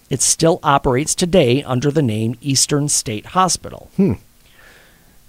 It 0.09 0.21
still 0.21 0.59
operates 0.63 1.13
today 1.13 1.63
under 1.63 1.91
the 1.91 2.01
name 2.01 2.37
Eastern 2.41 2.87
State 2.87 3.27
Hospital. 3.27 3.89
Hmm. 3.97 4.13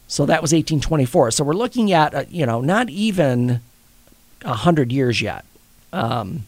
So 0.07 0.25
that 0.27 0.40
was 0.40 0.53
1824. 0.53 1.33
So 1.33 1.42
we're 1.42 1.53
looking 1.55 1.90
at, 1.90 2.14
uh, 2.14 2.25
you 2.31 2.46
know, 2.46 2.61
not 2.61 2.88
even 2.90 3.61
100 4.44 4.92
years 4.92 5.20
yet. 5.20 5.44
Um, 5.92 6.44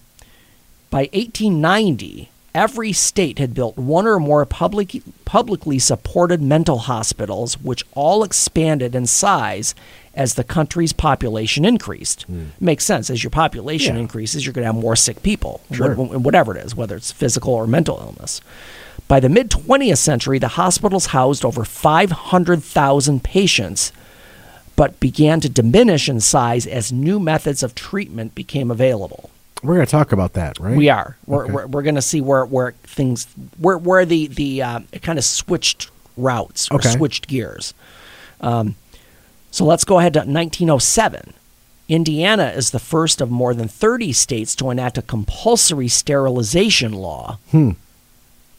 by 0.90 1.08
1890, 1.12 2.28
every 2.54 2.92
state 2.92 3.38
had 3.38 3.52
built 3.54 3.76
one 3.76 4.06
or 4.06 4.20
more 4.20 4.44
public, 4.46 5.02
publicly 5.24 5.78
supported 5.78 6.40
mental 6.40 6.78
hospitals, 6.78 7.54
which 7.60 7.84
all 7.94 8.22
expanded 8.22 8.94
in 8.94 9.06
size 9.06 9.74
as 10.14 10.34
the 10.34 10.44
country's 10.44 10.92
population 10.92 11.64
increased. 11.64 12.22
Hmm. 12.22 12.44
Makes 12.60 12.84
sense. 12.84 13.10
As 13.10 13.24
your 13.24 13.30
population 13.32 13.96
Yeah. 13.96 14.02
increases, 14.02 14.46
you're 14.46 14.52
going 14.52 14.62
to 14.62 14.72
have 14.72 14.80
more 14.80 14.94
sick 14.94 15.22
people, 15.24 15.60
Sure. 15.72 15.94
wh- 15.94 16.10
wh- 16.12 16.24
whatever 16.24 16.56
it 16.56 16.64
is, 16.64 16.76
whether 16.76 16.94
it's 16.94 17.10
physical 17.10 17.52
or 17.52 17.66
mental 17.66 17.98
illness. 17.98 18.40
By 19.08 19.18
the 19.18 19.28
mid 19.28 19.50
20th 19.50 19.98
century, 19.98 20.38
the 20.38 20.48
hospitals 20.48 21.06
housed 21.06 21.44
over 21.44 21.64
500,000 21.64 23.24
patients, 23.24 23.90
but 24.76 24.98
began 25.00 25.40
to 25.40 25.48
diminish 25.48 26.08
in 26.08 26.20
size 26.20 26.66
as 26.66 26.92
new 26.92 27.18
methods 27.18 27.62
of 27.64 27.74
treatment 27.74 28.34
became 28.36 28.70
available. 28.70 29.30
We're 29.64 29.74
going 29.76 29.86
to 29.86 29.90
talk 29.90 30.12
about 30.12 30.34
that, 30.34 30.58
right? 30.60 30.76
We 30.76 30.88
are. 30.90 31.16
We're, 31.26 31.44
Okay. 31.44 31.52
we're, 31.52 31.66
we're 31.66 31.82
going 31.82 31.94
to 31.94 32.02
see 32.02 32.20
where, 32.20 32.44
where 32.44 32.72
things 32.82 33.26
where 33.58 33.78
where 33.78 34.04
the 34.04 34.26
the 34.28 34.62
uh, 34.62 34.80
kind 35.02 35.18
of 35.18 35.24
switched 35.24 35.90
routes 36.16 36.68
or 36.70 36.76
Okay. 36.76 36.90
switched 36.90 37.26
gears. 37.26 37.72
Um, 38.40 38.76
so 39.50 39.64
let's 39.64 39.84
go 39.84 39.98
ahead 39.98 40.12
to 40.14 40.20
1907. 40.20 41.32
Indiana 41.88 42.52
is 42.54 42.70
the 42.70 42.78
first 42.78 43.20
of 43.20 43.30
more 43.30 43.54
than 43.54 43.68
30 43.68 44.12
states 44.12 44.54
to 44.56 44.70
enact 44.70 44.96
a 44.98 45.02
compulsory 45.02 45.88
sterilization 45.88 46.92
law, 46.92 47.38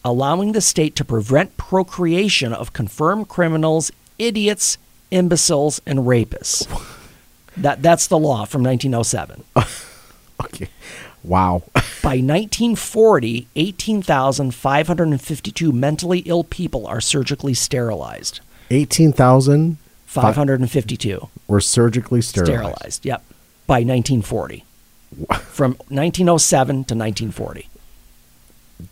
allowing 0.04 0.52
the 0.52 0.62
state 0.62 0.96
to 0.96 1.06
prevent 1.06 1.58
procreation 1.58 2.54
of 2.54 2.74
confirmed 2.74 3.28
criminals, 3.28 3.91
idiots, 4.20 4.78
imbeciles, 5.12 5.82
and 5.86 6.00
rapists. 6.00 6.65
That 7.58 7.82
that's 7.82 8.08
the 8.08 8.20
law 8.20 8.44
from 8.44 8.63
1907. 8.63 9.44
Okay. 10.43 10.67
Wow. 11.24 11.63
By 12.04 12.17
1940, 12.21 13.48
18,552 13.56 15.71
mentally 15.71 16.19
ill 16.19 16.43
people 16.43 16.86
are 16.88 17.02
surgically 17.02 17.54
sterilized. 17.54 18.41
18,552 18.69 21.30
were 21.48 21.62
surgically 21.62 22.21
sterilized. 22.21 22.62
sterilized. 22.62 23.06
Yep. 23.06 23.24
By 23.67 23.76
1940. 23.78 24.63
From 25.52 25.71
1907 25.89 26.76
to 26.76 26.80
1940. 26.95 27.69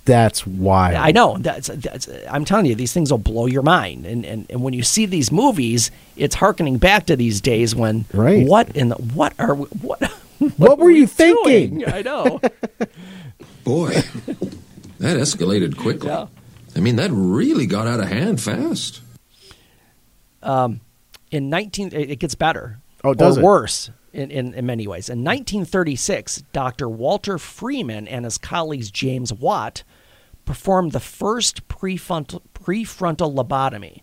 That's 0.06 0.47
wild. 0.47 0.95
I 0.95 1.12
know. 1.12 1.38
That's, 1.38 1.67
that's, 1.67 2.08
I'm 2.29 2.45
telling 2.45 2.65
you, 2.65 2.75
these 2.75 2.93
things 2.93 3.12
will 3.12 3.17
blow 3.17 3.45
your 3.47 3.63
mind. 3.63 4.06
And, 4.06 4.25
and, 4.25 4.45
and 4.49 4.63
when 4.63 4.73
you 4.73 4.84
see 4.84 5.06
these 5.06 5.29
movies, 5.32 5.91
it's 6.15 6.36
harkening 6.36 6.77
back 6.77 7.06
to 7.08 7.15
these 7.17 7.41
days 7.41 7.75
when 7.75 8.06
Right. 8.13 8.47
what 8.47 8.69
in 8.75 8.88
the, 8.89 8.95
what 8.95 9.34
are 9.39 9.56
we, 9.56 9.65
what 9.82 10.01
What 10.51 10.79
were 10.79 10.91
you 10.91 11.08
doing? 11.08 11.77
thinking? 11.77 11.86
I 11.93 12.01
know. 12.01 12.39
Boy, 13.63 13.91
that 14.99 15.17
escalated 15.17 15.77
quickly. 15.77 16.10
Yeah. 16.10 16.27
I 16.75 16.79
mean, 16.79 16.95
that 16.97 17.12
really 17.12 17.65
got 17.65 17.88
out 17.88 17.99
of 17.99 18.08
hand 18.08 18.41
fast. 18.41 19.01
Um, 20.41 20.82
in 21.32 21.49
19 21.49 21.88
it 21.93 22.12
it 22.12 22.19
gets 22.19 22.36
better 22.36 22.79
Oh, 23.03 23.13
does 23.13 23.38
or 23.38 23.41
it? 23.41 23.43
worse 23.43 23.89
in, 24.12 24.29
in, 24.29 24.53
in 24.53 24.65
many 24.65 24.88
ways 24.88 25.08
in 25.10 25.19
1936 25.23 26.43
dr 26.51 26.88
walter 26.89 27.38
freeman 27.38 28.08
and 28.10 28.25
his 28.25 28.38
colleagues 28.38 28.91
james 28.91 29.32
watt 29.34 29.84
performed 30.45 30.91
the 30.91 30.99
first 30.99 31.67
prefrontal, 31.69 32.41
prefrontal 32.53 33.34
lobotomy 33.34 34.01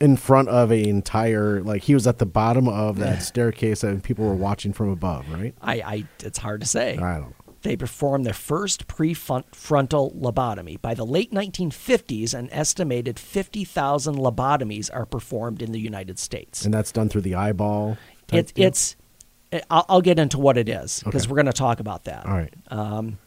In 0.00 0.16
front 0.16 0.48
of 0.48 0.70
an 0.70 0.84
entire, 0.84 1.60
like, 1.62 1.82
he 1.82 1.94
was 1.94 2.06
at 2.06 2.18
the 2.18 2.26
bottom 2.26 2.68
of 2.68 2.98
that 2.98 3.22
staircase 3.22 3.82
and 3.82 4.02
people 4.02 4.24
were 4.24 4.34
watching 4.34 4.72
from 4.72 4.90
above, 4.90 5.28
right? 5.28 5.54
I, 5.60 5.74
I 5.80 6.04
it's 6.24 6.38
hard 6.38 6.60
to 6.60 6.66
say 6.66 6.96
I 6.98 7.14
don't 7.18 7.22
know. 7.30 7.34
they 7.62 7.76
performed 7.76 8.24
their 8.24 8.32
first 8.32 8.86
prefrontal 8.86 10.14
lobotomy. 10.14 10.80
By 10.80 10.94
the 10.94 11.04
late 11.04 11.32
1950s, 11.32 12.34
an 12.34 12.48
estimated 12.52 13.18
50,000 13.18 14.16
lobotomies 14.16 14.90
are 14.92 15.06
performed 15.06 15.62
in 15.62 15.72
the 15.72 15.80
United 15.80 16.18
States. 16.18 16.64
And 16.64 16.72
that's 16.72 16.92
done 16.92 17.08
through 17.08 17.22
the 17.22 17.34
eyeball. 17.34 17.98
It, 18.32 18.52
it's, 18.56 18.96
I'll, 19.70 19.86
I'll 19.88 20.00
get 20.02 20.18
into 20.18 20.38
what 20.38 20.56
it 20.58 20.68
is 20.68 21.02
because 21.04 21.24
Okay. 21.24 21.30
we're 21.30 21.36
going 21.36 21.46
to 21.46 21.52
talk 21.52 21.80
about 21.80 22.04
that. 22.04 22.26
All 22.26 22.34
right. 22.34 22.54
Um, 22.68 23.18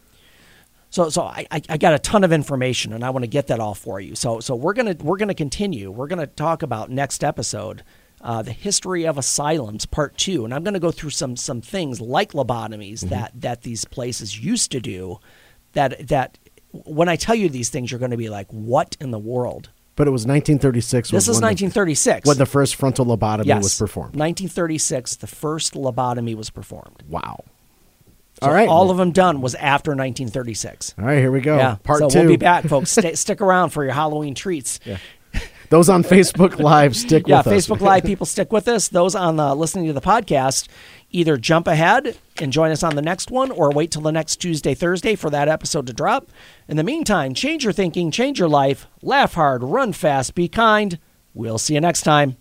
So, 0.91 1.09
so 1.09 1.23
I, 1.23 1.47
I 1.49 1.77
got 1.77 1.93
a 1.93 1.99
ton 1.99 2.25
of 2.25 2.33
information, 2.33 2.91
and 2.91 3.03
I 3.03 3.09
want 3.11 3.23
to 3.23 3.27
get 3.27 3.47
that 3.47 3.61
all 3.61 3.73
for 3.73 4.01
you. 4.01 4.13
So, 4.13 4.41
so 4.41 4.55
we're 4.55 4.73
gonna 4.73 4.95
we're 4.99 5.17
gonna 5.17 5.33
continue. 5.33 5.89
We're 5.89 6.07
gonna 6.07 6.27
talk 6.27 6.63
about 6.63 6.91
next 6.91 7.23
episode, 7.23 7.83
uh, 8.19 8.41
the 8.41 8.51
history 8.51 9.05
of 9.05 9.17
asylums, 9.17 9.85
part 9.85 10.17
two, 10.17 10.43
and 10.43 10.53
I'm 10.53 10.65
gonna 10.65 10.81
go 10.81 10.91
through 10.91 11.11
some 11.11 11.37
some 11.37 11.61
things 11.61 12.01
like 12.01 12.33
lobotomies 12.33 13.07
that 13.09 13.31
that 13.39 13.61
these 13.61 13.85
places 13.85 14.37
used 14.43 14.69
to 14.73 14.81
do. 14.81 15.19
That 15.71 16.09
that 16.09 16.37
when 16.73 17.07
I 17.07 17.15
tell 17.15 17.35
you 17.35 17.47
these 17.47 17.69
things, 17.69 17.89
you're 17.89 17.99
going 17.99 18.11
to 18.11 18.17
be 18.17 18.29
like, 18.29 18.47
"What 18.51 18.97
in 18.99 19.11
the 19.11 19.19
world?" 19.19 19.69
But 19.95 20.07
it 20.07 20.11
was 20.11 20.25
1936. 20.25 21.09
This 21.09 21.13
was 21.13 21.23
is 21.23 21.35
when 21.35 21.41
the- 21.41 21.47
1936. 21.47 22.27
when 22.27 22.37
the 22.37 22.45
first 22.45 22.75
frontal 22.75 23.05
lobotomy 23.05 23.45
yes, 23.45 23.63
was 23.63 23.77
performed. 23.77 24.15
1936, 24.15 25.17
the 25.17 25.27
first 25.27 25.73
lobotomy 25.73 26.35
was 26.35 26.49
performed. 26.49 27.03
Wow. 27.07 27.43
So 28.41 28.47
all 28.47 28.53
right. 28.53 28.67
all 28.67 28.89
of 28.89 28.97
them 28.97 29.11
done 29.11 29.39
was 29.41 29.53
after 29.55 29.91
1936. 29.91 30.95
All 30.97 31.05
right, 31.05 31.19
here 31.19 31.31
we 31.31 31.41
go. 31.41 31.57
Yeah, 31.57 31.75
Part 31.83 31.99
so 31.99 32.09
2 32.09 32.19
we'll 32.19 32.27
be 32.29 32.37
back, 32.37 32.65
folks. 32.65 32.89
Stay, 32.97 33.13
stick 33.13 33.39
around 33.39 33.69
for 33.69 33.83
your 33.83 33.93
Halloween 33.93 34.33
treats. 34.33 34.79
Those 35.69 35.87
on 35.87 36.03
Facebook 36.03 36.59
Live, 36.59 36.95
stick 36.97 37.27
Yeah, 37.27 37.37
with 37.37 37.47
us. 37.47 37.69
Yeah, 37.69 37.75
Facebook 37.75 37.79
Live 37.81 38.03
people 38.03 38.25
stick 38.25 38.51
with 38.51 38.67
us. 38.67 38.89
Those 38.89 39.15
on 39.15 39.37
the 39.37 39.55
listening 39.55 39.85
to 39.87 39.93
the 39.93 40.01
podcast, 40.01 40.67
either 41.11 41.37
jump 41.37 41.65
ahead 41.67 42.17
and 42.41 42.51
join 42.51 42.71
us 42.71 42.83
on 42.83 42.95
the 42.95 43.01
next 43.01 43.31
one, 43.31 43.51
or 43.51 43.69
wait 43.71 43.91
till 43.91 44.01
the 44.01 44.11
next 44.11 44.37
Tuesday, 44.37 44.73
Thursday 44.73 45.15
for 45.15 45.29
that 45.29 45.47
episode 45.47 45.87
to 45.87 45.93
drop. 45.93 46.29
In 46.67 46.75
the 46.77 46.83
meantime, 46.83 47.33
change 47.33 47.63
your 47.63 47.71
thinking, 47.73 48.11
change 48.11 48.37
your 48.37 48.49
life, 48.49 48.85
laugh 49.01 49.35
hard, 49.35 49.63
run 49.63 49.93
fast, 49.93 50.35
be 50.35 50.49
kind. 50.49 50.99
We'll 51.33 51.57
see 51.57 51.75
you 51.75 51.79
next 51.81 52.01
time. 52.01 52.35